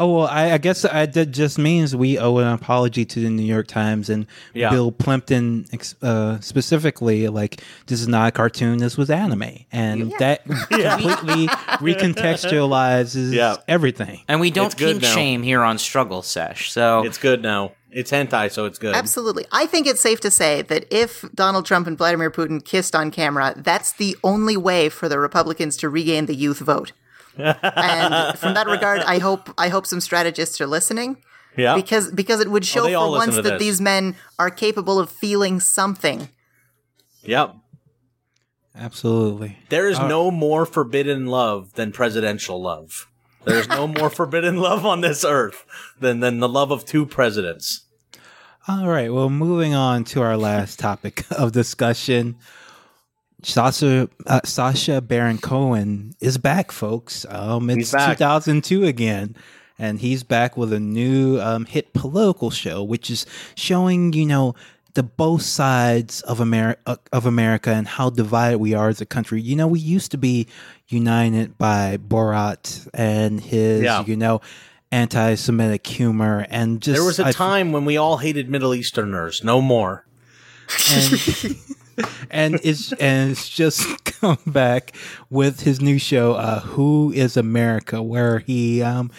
[0.00, 3.28] Oh well, I, I guess I, that just means we owe an apology to the
[3.30, 4.70] New York Times and Yeah.
[4.70, 7.26] Bill Plympton ex- uh, specifically.
[7.28, 11.48] Like this is not a cartoon; this was anime, and that completely
[12.28, 13.56] recontextualizes Yeah.
[13.66, 14.20] everything.
[14.28, 16.70] And we don't It's kink shame here on Struggle Sesh.
[16.72, 17.72] So it's good now.
[17.90, 18.94] It's hentai, so it's good.
[18.94, 19.46] Absolutely.
[19.50, 23.10] I think it's safe to say that if Donald Trump and Vladimir Putin kissed on
[23.10, 26.92] camera, that's the only way for the Republicans to regain the youth vote.
[27.38, 31.16] And from that regard, I hope I hope some strategists are listening
[31.56, 31.74] Yeah.
[31.74, 33.58] because because it would show they all for once that this.
[33.60, 36.28] these men are capable of feeling something.
[37.22, 37.54] Yep.
[38.74, 39.58] Absolutely.
[39.70, 43.08] There is Uh, no more forbidden love than presidential love.
[43.44, 45.64] There's no more forbidden love on this earth
[46.00, 47.82] than than the love of two presidents.
[48.68, 49.12] All right.
[49.12, 52.36] Well, moving on to our last topic of discussion.
[53.42, 57.24] Sacha uh, Sacha Baron Cohen is back, folks.
[57.28, 58.18] Um, it's back.
[58.18, 59.36] 2002 again,
[59.78, 64.54] and he's back with a new um, hit political show, which is showing you know
[64.94, 69.40] the both sides of America of America and how divided we are as a country.
[69.40, 70.48] You know, we used to be
[70.88, 74.04] united by Borat and his Yeah.
[74.04, 74.40] you know
[74.90, 79.44] anti-Semitic humor, and just There was a I- time when we all hated Middle Easterners.
[79.44, 80.04] No more.
[80.90, 81.20] and
[82.30, 84.94] and it's and it's just come back
[85.30, 89.10] with his new show, uh, "Who Is America," where he um,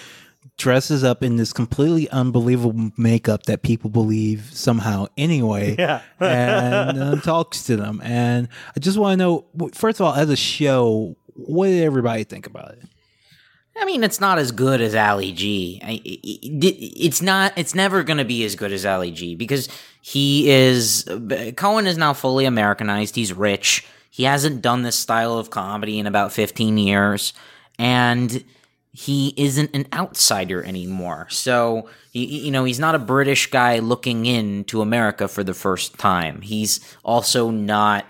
[0.57, 6.01] dresses up in this completely unbelievable makeup that people believe somehow anyway, Yeah.
[6.19, 8.01] and um, talks to them.
[8.03, 12.23] And I just want to know, first of all, as a show, what did everybody
[12.25, 12.83] think about it?
[13.81, 15.79] I mean, it's not as good as Ali G.
[15.81, 16.19] I, it,
[16.65, 17.53] it- it's not.
[17.55, 19.69] It's never going to be as good as Ali G because
[20.01, 21.07] he is.
[21.55, 23.15] Cohen is now fully Americanized.
[23.15, 23.85] He's rich.
[24.09, 27.33] He hasn't done this style of comedy in about fifteen years,
[27.77, 28.43] and
[28.91, 31.27] he isn't an outsider anymore.
[31.29, 35.97] So he, you know, he's not a British guy looking into America for the first
[35.99, 36.41] time.
[36.41, 38.05] He's also not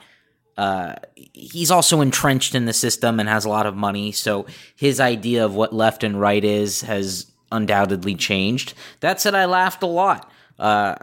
[0.57, 4.11] uh, he's also entrenched in the system and has a lot of money.
[4.11, 8.73] So his idea of what left and right is has undoubtedly changed.
[8.99, 10.29] That said, I laughed a lot.
[10.57, 10.95] Uh,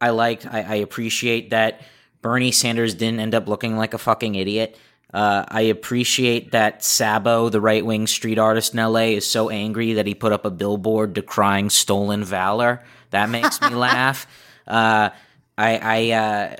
[0.00, 1.80] I liked, I, I appreciate that
[2.22, 4.76] Bernie Sanders didn't end up looking like a fucking idiot.
[5.12, 9.94] Uh, I appreciate that Sabo, the right wing street artist in LA, is so angry
[9.94, 12.84] that he put up a billboard decrying stolen valor.
[13.10, 14.26] That makes me laugh.
[14.66, 15.10] Uh,
[15.56, 16.56] I, I, uh,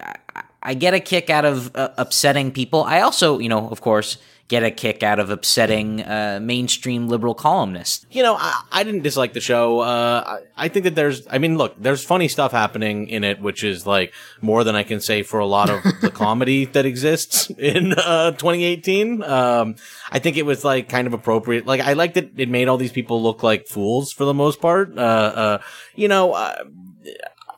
[0.00, 2.84] I- I get a kick out of uh, upsetting people.
[2.84, 4.16] I also, you know, of course,
[4.52, 8.04] get a kick out of upsetting uh, mainstream liberal columnists.
[8.10, 9.80] You know, I, I didn't dislike the show.
[9.80, 13.40] Uh, I, I think that there's, I mean, look, there's funny stuff happening in it,
[13.40, 16.84] which is like more than I can say for a lot of the comedy that
[16.84, 19.22] exists in uh, 2018.
[19.22, 19.76] Um,
[20.10, 21.64] I think it was like kind of appropriate.
[21.64, 24.60] Like, I liked that it made all these people look like fools for the most
[24.60, 24.98] part.
[24.98, 25.58] Uh, uh,
[25.94, 26.62] you know, uh,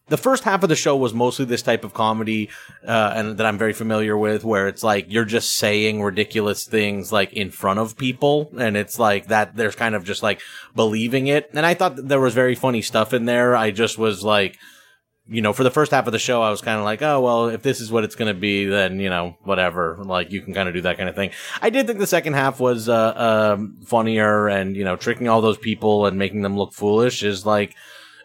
[0.08, 2.50] the first half of the show was mostly this type of comedy,
[2.86, 7.10] uh, and that I'm very familiar with, where it's like you're just saying ridiculous things
[7.10, 9.56] like in front of people, and it's like that.
[9.56, 10.40] There's kind of just like
[10.74, 13.56] believing it, and I thought there was very funny stuff in there.
[13.56, 14.58] I just was like,
[15.26, 17.22] you know, for the first half of the show, I was kind of like, oh
[17.22, 19.96] well, if this is what it's gonna be, then you know, whatever.
[20.04, 21.30] Like you can kind of do that kind of thing.
[21.62, 25.40] I did think the second half was uh, um, funnier, and you know, tricking all
[25.40, 27.74] those people and making them look foolish is like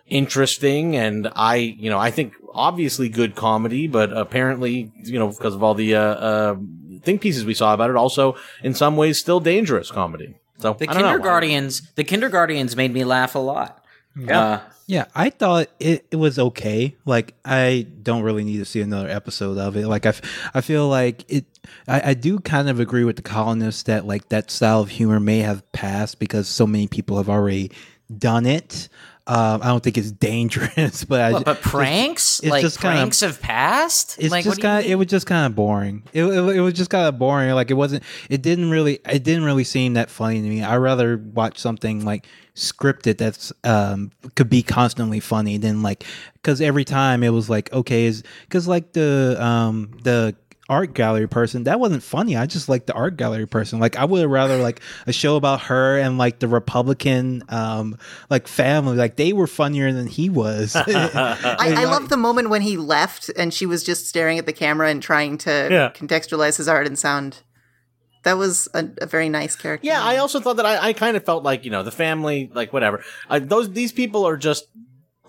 [0.10, 5.56] interesting and I, you know, I think obviously good comedy, but apparently, you know, because
[5.56, 6.56] of all the uh, uh,
[7.04, 10.36] think pieces we saw about it, also in some ways still dangerous comedy.
[10.58, 11.10] So The I don't know.
[11.10, 13.84] kindergartens, the kindergartens made me laugh a lot.
[14.18, 14.62] Yeah.
[14.88, 16.96] Yeah, I thought it, it was okay.
[17.06, 19.86] Like, I don't really need to see another episode of it.
[19.88, 21.46] Like, I, f- I feel like it.
[21.88, 25.20] I, I do kind of agree with the colonists that like that style of humor
[25.20, 27.70] may have passed because so many people have already
[28.18, 28.90] done it.
[29.30, 33.20] Um, I don't think it's dangerous, but I, But, but pranks, it's like just pranks
[33.20, 34.18] have passed.
[34.18, 36.02] it's like, just what do you kind it was just kind of boring.
[36.14, 37.52] It, it, it was just kind of boring.
[37.52, 40.64] Like it wasn't it didn't really it didn't really seem that funny to me.
[40.64, 42.26] I'd rather watch something like
[42.56, 46.04] scripted that's um could be constantly funny than like
[46.34, 50.36] because every time it was like okay is because like the um the
[50.70, 51.64] art gallery person.
[51.64, 52.38] That wasn't funny.
[52.38, 53.80] I just like the art gallery person.
[53.80, 57.98] Like I would have rather like a show about her and like the Republican um
[58.30, 58.96] like family.
[58.96, 60.76] Like they were funnier than he was.
[60.86, 61.36] I,
[61.78, 64.90] I love the moment when he left and she was just staring at the camera
[64.90, 65.90] and trying to Yeah.
[65.94, 67.44] contextualize his art and sound.
[68.24, 69.88] That was a, a very nice character.
[69.88, 72.52] Yeah, I also thought that I, I kind of felt like you know the family,
[72.54, 73.02] like whatever.
[73.30, 74.66] I, those these people are just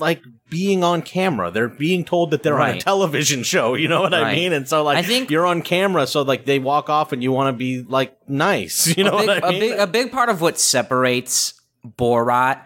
[0.00, 1.50] like being on camera.
[1.50, 3.74] They're being told that they're on a television show.
[3.74, 4.52] You know what I mean?
[4.52, 7.32] And so like I think- you're on camera, so like they walk off and you
[7.32, 8.86] want to be like nice.
[8.96, 9.60] You know a big, what I a mean?
[9.60, 11.54] big a big part of what separates
[11.86, 12.60] Borat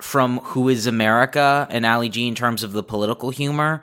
[0.00, 3.82] from Who Is America and Ali G in terms of the political humor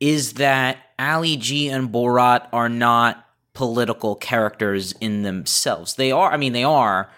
[0.00, 5.94] is that Ali G and Borat are not political characters in themselves.
[5.96, 7.10] They are, I mean, they are,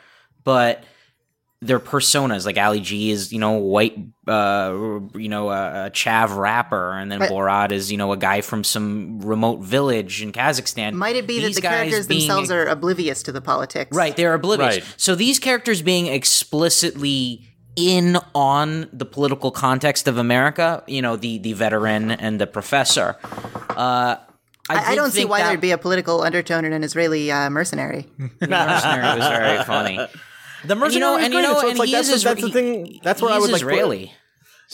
[0.44, 0.82] but
[1.62, 2.44] their personas.
[2.44, 3.96] Like Ali G is, you know, white,
[4.26, 4.72] uh,
[5.14, 8.40] you know, a, a chav rapper, and then But- Borat is, you know, a guy
[8.40, 10.94] from some remote village in Kazakhstan.
[10.94, 13.96] Might it be These that the characters being- themselves are oblivious to the politics?
[13.96, 14.74] Right, they're oblivious.
[14.76, 14.94] Right.
[14.96, 17.46] So these characters being explicitly
[17.76, 23.16] in on the political context of America, you know, the the veteran and the professor.
[23.70, 24.16] Uh,
[24.68, 27.30] I, I, I don't see why that there'd be a political undertone in an Israeli
[27.30, 28.06] uh, mercenary.
[28.40, 29.98] mercenary was very funny.
[30.64, 32.28] The mercenary you know, and you know, so it's and like he that's, is the-
[32.30, 33.00] that's the thing.
[33.02, 34.12] That's where I would like put- Israeli.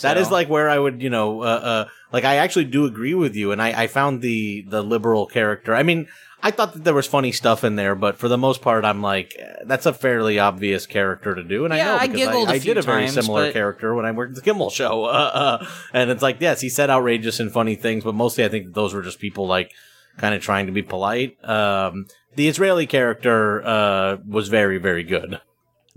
[0.03, 3.15] That is like where I would, you know, uh, uh, like I actually do agree
[3.15, 5.75] with you, and I, I found the the liberal character.
[5.75, 6.07] I mean,
[6.41, 9.03] I thought that there was funny stuff in there, but for the most part, I'm
[9.03, 12.27] like, eh, that's a fairly obvious character to do, and I Yeah, know I because
[12.29, 14.31] giggled I, a I few did a very times, similar but- character when I worked
[14.31, 17.75] at the Kimmel Show, uh, uh, and it's like, yes, he said outrageous and funny
[17.75, 19.73] things, but mostly I think those were just people like
[20.17, 21.43] kind of trying to be polite.
[21.45, 25.41] Um, the Israeli character uh, was very, very good.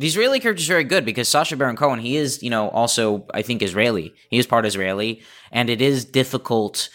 [0.02, 3.28] The Israeli character is very good because Sacha Baron Cohen, he is, you know, also
[3.36, 4.16] I think Israeli.
[4.32, 5.22] He is part Israeli,
[5.52, 6.90] and it is difficult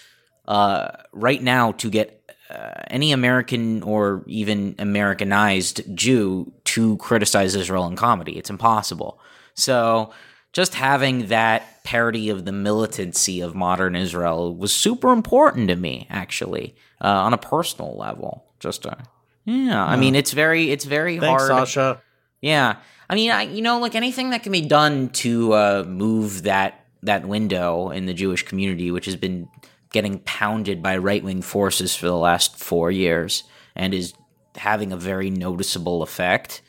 [0.48, 7.86] uh, right now to get uh, any American or even Americanized Jew to criticize Israel
[7.86, 8.36] in comedy.
[8.36, 9.20] It's impossible.
[9.54, 10.12] So
[10.52, 16.08] just having that parody of the militancy of modern Israel was super important to me,
[16.10, 18.46] actually, uh, on a personal level.
[18.58, 18.96] Just uh,
[19.44, 21.68] yeah, I mean, it's very, it's very Thanks, hard.
[21.68, 22.02] Sacha.
[22.40, 22.76] Yeah,
[23.08, 26.86] I mean, I you know, like anything that can be done to uh, move that
[27.02, 29.48] that window in the Jewish community, which has been
[29.92, 34.14] getting pounded by right wing forces for the last four years, and is
[34.56, 36.62] having a very noticeable effect.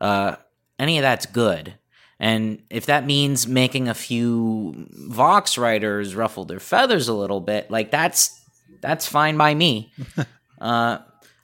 [0.00, 0.36] Uh,
[0.78, 1.74] any of that's good.
[2.20, 7.70] And if that means making a few Vox writers ruffle their feathers a little bit,
[7.70, 8.40] like that's
[8.80, 9.92] that's fine by me.
[10.60, 10.98] uh,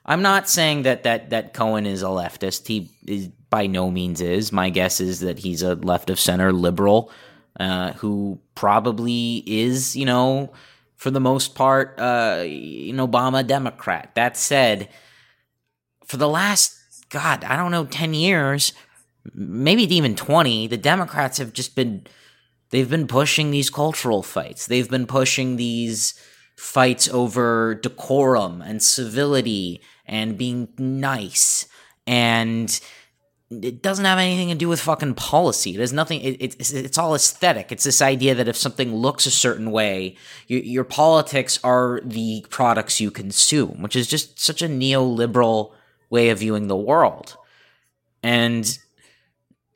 [0.05, 2.67] I'm not saying that that that Cohen is a leftist.
[2.67, 4.51] He is by no means is.
[4.51, 7.11] My guess is that he's a left of center liberal
[7.59, 10.51] uh, who probably is, you know,
[10.95, 14.11] for the most part, uh, an Obama Democrat.
[14.15, 14.89] That said,
[16.05, 16.77] for the last
[17.09, 18.73] God, I don't know, ten years,
[19.33, 22.07] maybe even twenty, the Democrats have just been
[22.69, 24.65] they've been pushing these cultural fights.
[24.65, 26.19] They've been pushing these
[26.61, 31.65] fights over decorum and civility and being nice
[32.05, 32.79] and
[33.49, 35.75] it doesn't have anything to do with fucking policy.
[35.75, 36.21] There's nothing.
[36.21, 37.71] It, it's it's all aesthetic.
[37.71, 40.15] It's this idea that if something looks a certain way,
[40.47, 45.73] your, your politics are the products you consume, which is just such a neoliberal
[46.09, 47.35] way of viewing the world.
[48.23, 48.77] And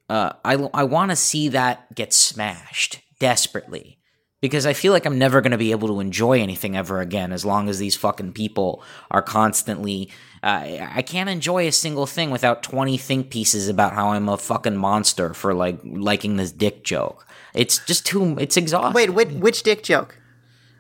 [0.08, 4.00] uh, I I want to see that get smashed desperately
[4.46, 7.32] because I feel like I'm never going to be able to enjoy anything ever again
[7.32, 10.10] as long as these fucking people are constantly.
[10.44, 14.38] Uh, I can't enjoy a single thing without 20 think pieces about how I'm a
[14.38, 17.26] fucking monster for like liking this dick joke.
[17.54, 18.38] It's just too.
[18.40, 18.94] It's exhausting.
[18.94, 20.20] Wait, which, which dick joke?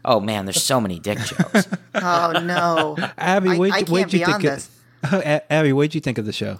[0.03, 1.67] Oh man, there's so many dick jokes.
[1.95, 4.69] Oh no, Abby, I, what'd, you- can't what'd you be think of, this.
[5.49, 6.59] Abby, what did you think of the show?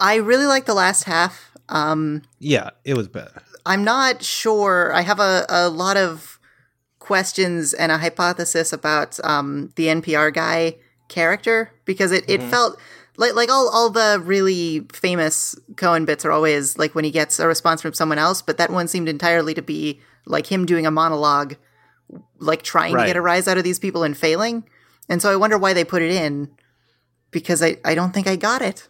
[0.00, 1.52] I really like the last half.
[1.68, 3.40] Um, Yeah, it was better.
[3.64, 4.92] I'm not sure.
[4.92, 6.31] I have a, a lot of
[7.02, 10.76] questions and a hypothesis about um, the NPR guy
[11.08, 12.78] character because it, it felt
[13.16, 17.38] like like all, all the really famous Cohen bits are always like when he gets
[17.40, 20.86] a response from someone else, but that one seemed entirely to be like him doing
[20.86, 21.56] a monologue,
[22.38, 23.02] like trying Right.
[23.02, 24.64] to get a rise out of these people and failing.
[25.08, 26.50] And so I wonder why they put it in
[27.32, 28.88] because I, I don't think I got it.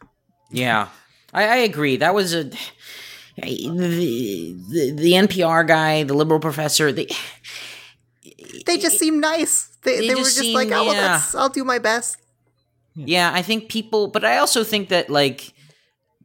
[0.50, 0.88] Yeah,
[1.32, 1.96] I, I agree.
[1.96, 2.54] That was a the,
[4.70, 6.92] the the NPR guy, the liberal professor.
[6.92, 7.08] They,
[8.66, 9.68] They just seem nice.
[9.82, 11.00] They, They they, were just just seem- like, oh, well, yeah.
[11.18, 12.16] that's, I'll do my best.
[12.94, 15.52] yeah, I think people, but I also think that like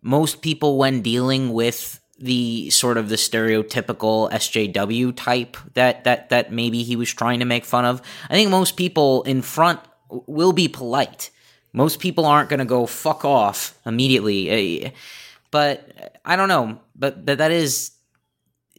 [0.01, 6.51] most people, when dealing with the sort of the stereotypical SJW type that that that
[6.51, 10.53] maybe he was trying to make fun of, I think most people in front will
[10.53, 11.29] be polite.
[11.73, 14.49] Most people aren't going to go fuck off immediately.
[14.49, 14.89] eh,
[15.51, 16.79] But I don't know.
[16.95, 17.91] But but that is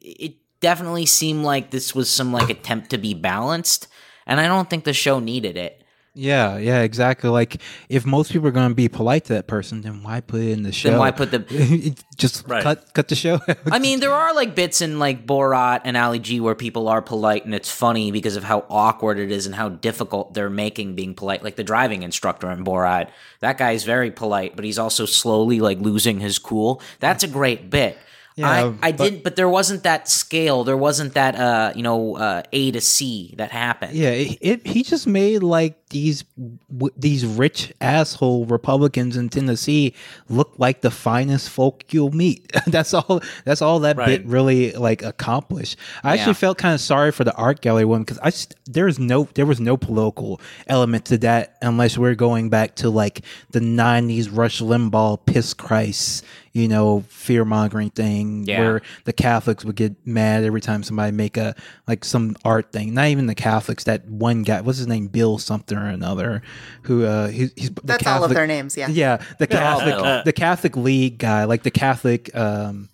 [0.02, 3.88] it definitely seemed like this was some like attempt to be balanced
[4.26, 5.74] and I don't think the show needed it.
[6.14, 7.30] Yeah, yeah, exactly.
[7.30, 10.40] Like if most people are going to be polite to that person, then why put
[10.40, 10.90] it in the show?
[10.90, 12.60] Then why put the- just Right.
[12.62, 13.38] cut cut the show?
[13.70, 17.00] I mean, there are like bits in like Borat and Ali G where people are
[17.00, 20.96] polite and it's funny because of how awkward it is and how difficult they're making
[20.96, 21.44] being polite.
[21.44, 25.78] Like the driving instructor in Borat, that guy's very polite, but he's also slowly like
[25.78, 26.82] losing his cool.
[26.98, 27.96] That's a great bit.
[28.38, 28.48] Yeah,
[28.80, 30.62] I, I but- didn't, but there wasn't that scale.
[30.64, 33.94] There wasn't that, uh, you know, uh, A to C that happened.
[33.94, 36.22] Yeah, it, it he just made like these
[36.70, 39.94] w- these rich asshole Republicans in Tennessee
[40.28, 42.52] look like the finest folk you'll meet.
[42.66, 43.20] that's all.
[43.44, 45.76] That's all that bit really like accomplished.
[46.04, 48.98] I actually felt kind of sorry for the art gallery one because I st- there's
[48.98, 53.60] no there was no political element to that unless we're going back to like the
[53.60, 56.24] '90s Rush Limbaugh piss Christ.
[56.58, 58.60] You know, fear mongering thing Yeah.
[58.60, 61.54] where the Catholics would get mad every time somebody make a
[61.86, 62.94] like some art thing.
[62.94, 63.84] Not even the Catholics.
[63.84, 66.42] That one guy, what's his name, Bill something or another,
[66.82, 68.88] who uh, he, he's the That's all of their names, yeah.
[68.88, 69.22] yeah.
[69.38, 72.88] The Catholic, the Catholic League guy, like the Catholic um,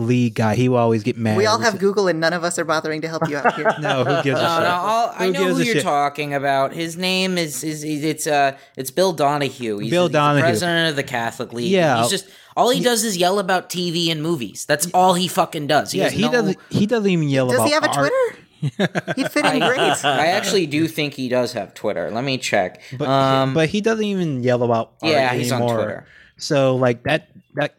[0.00, 0.54] League guy.
[0.54, 1.36] He will always get mad.
[1.36, 3.72] We all have Google, and none of us are bothering to help you out here.
[3.80, 4.62] No, who gives a No, shit?
[4.64, 5.82] no, I'll, I Who know gives who a you're shit?
[5.84, 6.72] talking about.
[6.72, 9.78] His name is is, is it's uh it's Bill Donohue.
[9.78, 10.42] He's, Bill he's the Donohue.
[10.42, 11.70] president of the Catholic League.
[11.70, 12.00] Yeah.
[12.02, 14.64] he's just all he does is yell about TV and movies.
[14.66, 15.92] That's all he fucking does.
[15.92, 16.58] He Yeah, has he no- doesn't.
[16.70, 17.66] He doesn't even yell Does about.
[17.68, 17.96] he have a art.
[17.96, 18.42] Twitter?
[19.16, 19.78] He'd fit in great.
[20.04, 22.10] I actually do think he does have Twitter.
[22.10, 22.82] Let me check.
[22.98, 25.76] But, um, but he doesn't even yell about art Yeah, he's on anymore.
[25.76, 26.06] Twitter.
[26.36, 27.74] So like that that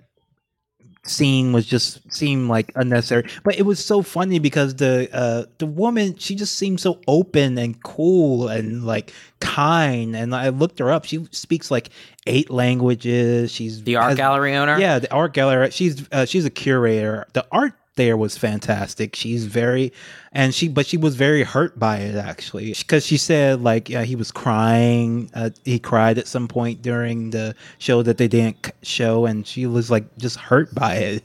[1.04, 3.28] scene was just seemed like unnecessary.
[3.44, 7.58] But it was so funny because the uh the woman she just seemed so open
[7.58, 10.16] and cool and like kind.
[10.16, 11.06] And I looked her up.
[11.06, 11.90] She speaks like
[12.28, 13.52] eight languages.
[13.52, 14.78] She's the art has- gallery owner.
[14.80, 15.72] Yeah, the art gallery.
[15.72, 17.26] She's uh, she's a curator.
[17.34, 19.16] The art there was fantastic.
[19.16, 19.92] She's very,
[20.32, 24.04] and she but she was very hurt by it actually because she said like yeah,
[24.04, 25.30] he was crying.
[25.34, 29.66] Uh, he cried at some point during the show that they didn't show, and she
[29.68, 31.24] was like just hurt by it.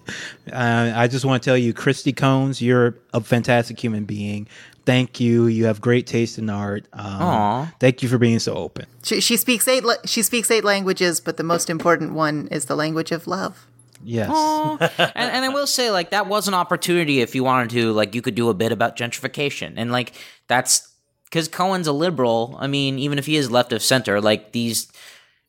[0.53, 4.49] Uh, I just want to tell you, Christy Cones, you're a fantastic human being.
[4.85, 5.47] Thank you.
[5.47, 6.87] You have great taste in art.
[6.93, 7.73] Um, Aw.
[7.81, 8.87] Thank you for being so open.
[9.03, 9.83] She, she speaks eight.
[9.85, 13.67] la- She speaks eight languages, but the most important one is the language of love.
[14.05, 14.29] Yes.
[14.31, 18.15] and, and I will say, like, that was an opportunity if you wanted to, like,
[18.15, 19.75] you could do a bit about gentrification.
[19.77, 20.13] And, like,
[20.49, 20.93] that's
[21.25, 22.57] because Cohen's a liberal.
[22.61, 24.91] I mean, even if he is left of center, like, these,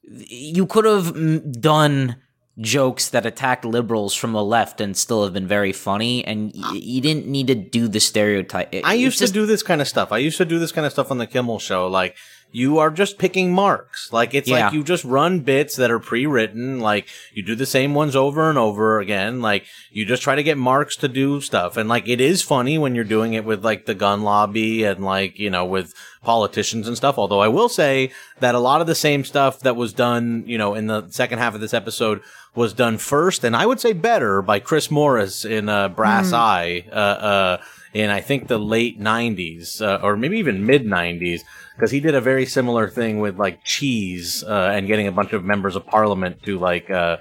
[0.04, 2.18] you could have done
[2.60, 6.26] jokes that attacked liberals from the left and still have been very funny.
[6.26, 8.70] And y- you didn't need to do the stereotype.
[8.74, 10.12] It- I used just- to do this kind of stuff.
[10.12, 11.88] I used to do this kind of stuff on the Kimmel show.
[11.88, 12.16] Like
[12.52, 14.12] you are just picking marks.
[14.12, 14.66] Like it's Yeah.
[14.66, 16.80] like you just run bits that are pre-written.
[16.80, 19.42] Like you do the same ones over and over again.
[19.42, 21.78] Like you just try to get marks to do stuff.
[21.78, 25.04] And like it is funny when you're doing it with like the gun lobby and
[25.04, 25.94] like, you know, with
[26.24, 27.18] politicians and stuff.
[27.18, 30.58] Although I will say that a lot of the same stuff that was done, you
[30.58, 32.22] know, in the second half of this episode
[32.56, 33.44] was done first.
[33.44, 36.86] And I would say better by Chris Morris in uh, Brass Eye.
[36.92, 37.58] Uh, uh,
[37.94, 41.42] in I think the late '90s uh, or maybe even mid '90s,
[41.76, 45.34] because he did a very similar thing with like cheese uh, and getting a bunch
[45.34, 47.18] of members of parliament to like uh,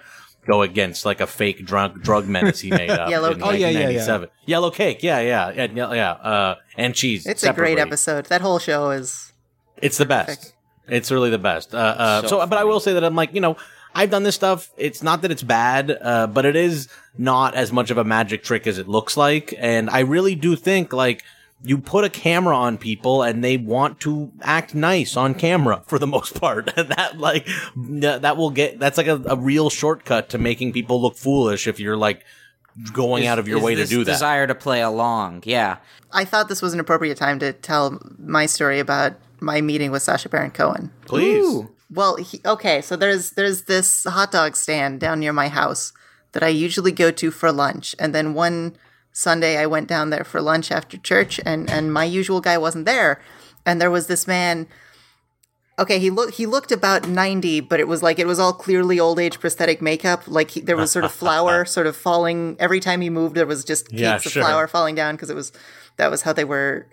[0.46, 3.10] go against like a fake drug drug menace he made up.
[3.16, 3.46] Yellow in Cake.
[3.46, 4.24] Oh, yeah, yeah, yeah.
[4.46, 6.10] Yellow cake, yeah, yeah, yeah, yeah.
[6.12, 7.26] Uh, and cheese.
[7.26, 8.26] It's a great episode.
[8.26, 9.32] That whole show is.
[9.78, 10.54] It's the best.
[10.88, 11.74] It's really the best.
[11.74, 13.56] Uh, uh, so, So but I will say that I'm like, you know,
[13.96, 14.70] I've done this stuff.
[14.76, 18.44] It's not that it's bad, uh, but it is not as much of a magic
[18.44, 19.54] trick as it looks like.
[19.56, 21.24] And I really do think like
[21.64, 25.98] you put a camera on people and they want to act nice on camera for
[25.98, 26.76] the most part.
[26.76, 30.74] And that like that that will get that's like a, a real shortcut to making
[30.74, 32.22] people look foolish if you're like
[32.92, 34.12] going out of your is way to do that.
[34.12, 35.42] Desire to play along.
[35.46, 35.78] Yeah.
[36.12, 40.02] I thought this was an appropriate time to tell my story about my meeting with
[40.02, 40.92] Sacha Baron Cohen.
[41.06, 41.64] Please.
[41.90, 45.92] Well, he, okay, so there's there's this hot dog stand down near my house
[46.32, 48.76] that I usually go to for lunch, and then one
[49.12, 52.86] Sunday I went down there for lunch after church, and and my usual guy wasn't
[52.86, 53.20] there,
[53.64, 54.66] and there was this man.
[55.78, 58.98] Okay, he looked he looked about ninety, but it was like it was all clearly
[58.98, 60.22] old age prosthetic makeup.
[60.26, 63.36] Like he, there was sort of flour sort of falling every time he moved.
[63.36, 64.42] There was just cakes Yeah, of sure.
[64.42, 65.52] flour falling down because it was
[65.98, 66.86] that was how they were.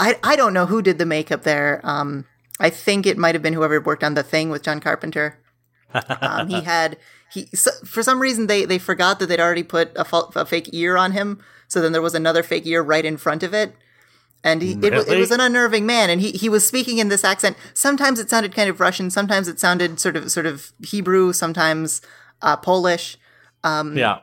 [0.00, 1.80] I I don't know who did the makeup there.
[1.84, 2.26] Um,
[2.60, 5.38] I think it might have been whoever worked on the thing with John Carpenter.
[6.20, 6.96] Um, he had
[7.32, 10.46] he so, for some reason they they forgot that they'd already put a, fa- a
[10.46, 11.40] fake ear on him.
[11.68, 13.74] So then there was another fake ear right in front of it.
[14.44, 17.24] And he, it, it was an unnerving man, and he, he was speaking in this
[17.24, 17.56] accent.
[17.72, 22.02] Sometimes it sounded kind of Russian, sometimes it sounded sort of sort of Hebrew, sometimes
[22.42, 23.16] uh, Polish.
[23.96, 24.18] yeah.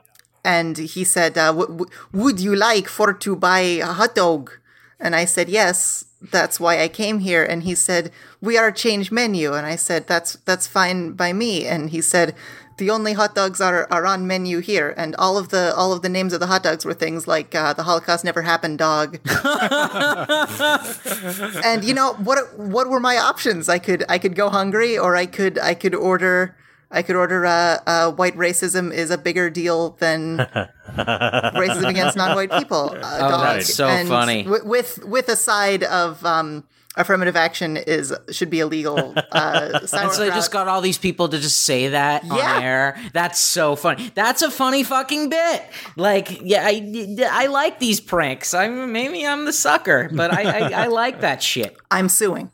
[0.46, 4.52] and he said, uh, w- w- "Would you like for to buy a hot dog?"
[5.00, 8.12] And I said, "Yes, that's why I came here." And he said,
[8.42, 12.36] "We are change menu." And I said, "That's that's fine by me." And he said,
[12.78, 16.02] "The only hot dogs are are on menu here." And all of the all of
[16.02, 19.20] the names of the hot dogs were things like uh, "The Holocaust Never Happened" dog.
[21.66, 22.58] and you know what?
[22.58, 23.70] What were my options?
[23.70, 26.56] I could I could go hungry, or I could I could order.
[26.92, 30.38] I could order uh, uh, white racism is a bigger deal than
[30.96, 32.92] racism against non-white people.
[33.02, 34.44] Uh, Oh, that's so And funny.
[34.44, 36.66] wi- with with a side of um,
[36.98, 39.14] affirmative action is should be illegal.
[39.32, 42.34] Uh, And so they just got all these people to just say that Yeah.
[42.58, 42.98] on air.
[43.14, 44.12] That's so funny.
[44.16, 45.64] That's a funny fucking bit.
[45.96, 48.54] Like, yeah, I, I like these pranks.
[48.54, 51.78] I'm maybe I'm the sucker, but I, I, I like that shit.
[51.90, 52.52] I'm suing.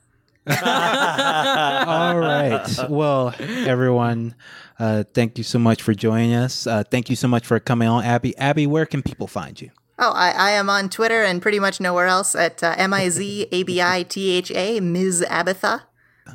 [0.49, 2.67] All right.
[2.89, 4.35] Well, everyone,
[4.79, 6.67] uh, thank you so much for joining us.
[6.67, 8.37] Uh, thank you so much for coming on, Abby.
[8.37, 9.71] Abby, where can people find you?
[9.99, 13.09] Oh, I, I am on Twitter and pretty much nowhere else at uh, M I
[13.09, 15.25] Z A B I T H A Ms.
[15.27, 15.81] Abatha.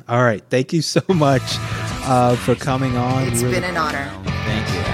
[0.09, 0.43] All right.
[0.49, 1.41] Thank you so much
[2.05, 3.23] uh, for coming on.
[3.27, 4.11] It's Really- been an honor.
[4.25, 4.92] Thank you.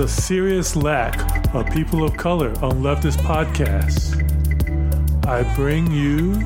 [0.00, 4.16] A serious lack of people of color on leftist podcasts,
[5.26, 6.40] I bring you.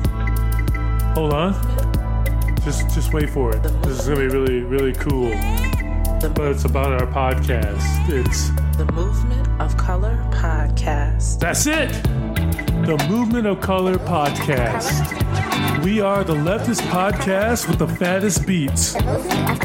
[1.13, 1.53] Hold on.
[2.63, 3.63] Just just wait for it.
[3.83, 5.29] This is gonna be really really cool.
[6.19, 8.09] But it's about our podcast.
[8.09, 11.39] It's The Movement of Color podcast.
[11.39, 11.91] that's it.
[12.85, 15.21] The Movement of Color podcast.
[15.83, 18.95] We are the leftist podcast with the fattest beats.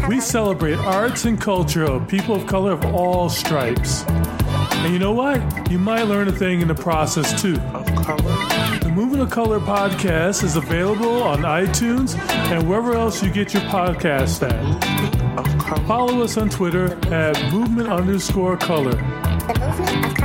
[0.08, 4.04] We celebrate arts and culture of people of color of all stripes.
[4.06, 5.70] And you know what?
[5.70, 7.56] You might learn a thing in the process too.
[7.74, 8.78] Of color.
[8.80, 12.18] The Movement of Color podcast is available on iTunes
[12.50, 15.86] and wherever else you get your podcast at.
[15.86, 18.96] Follow us on Twitter at movement underscore color.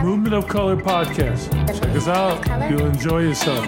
[0.04, 1.52] Movement of Color podcast.
[1.80, 2.70] Check us out.
[2.70, 3.68] You'll enjoy yourself.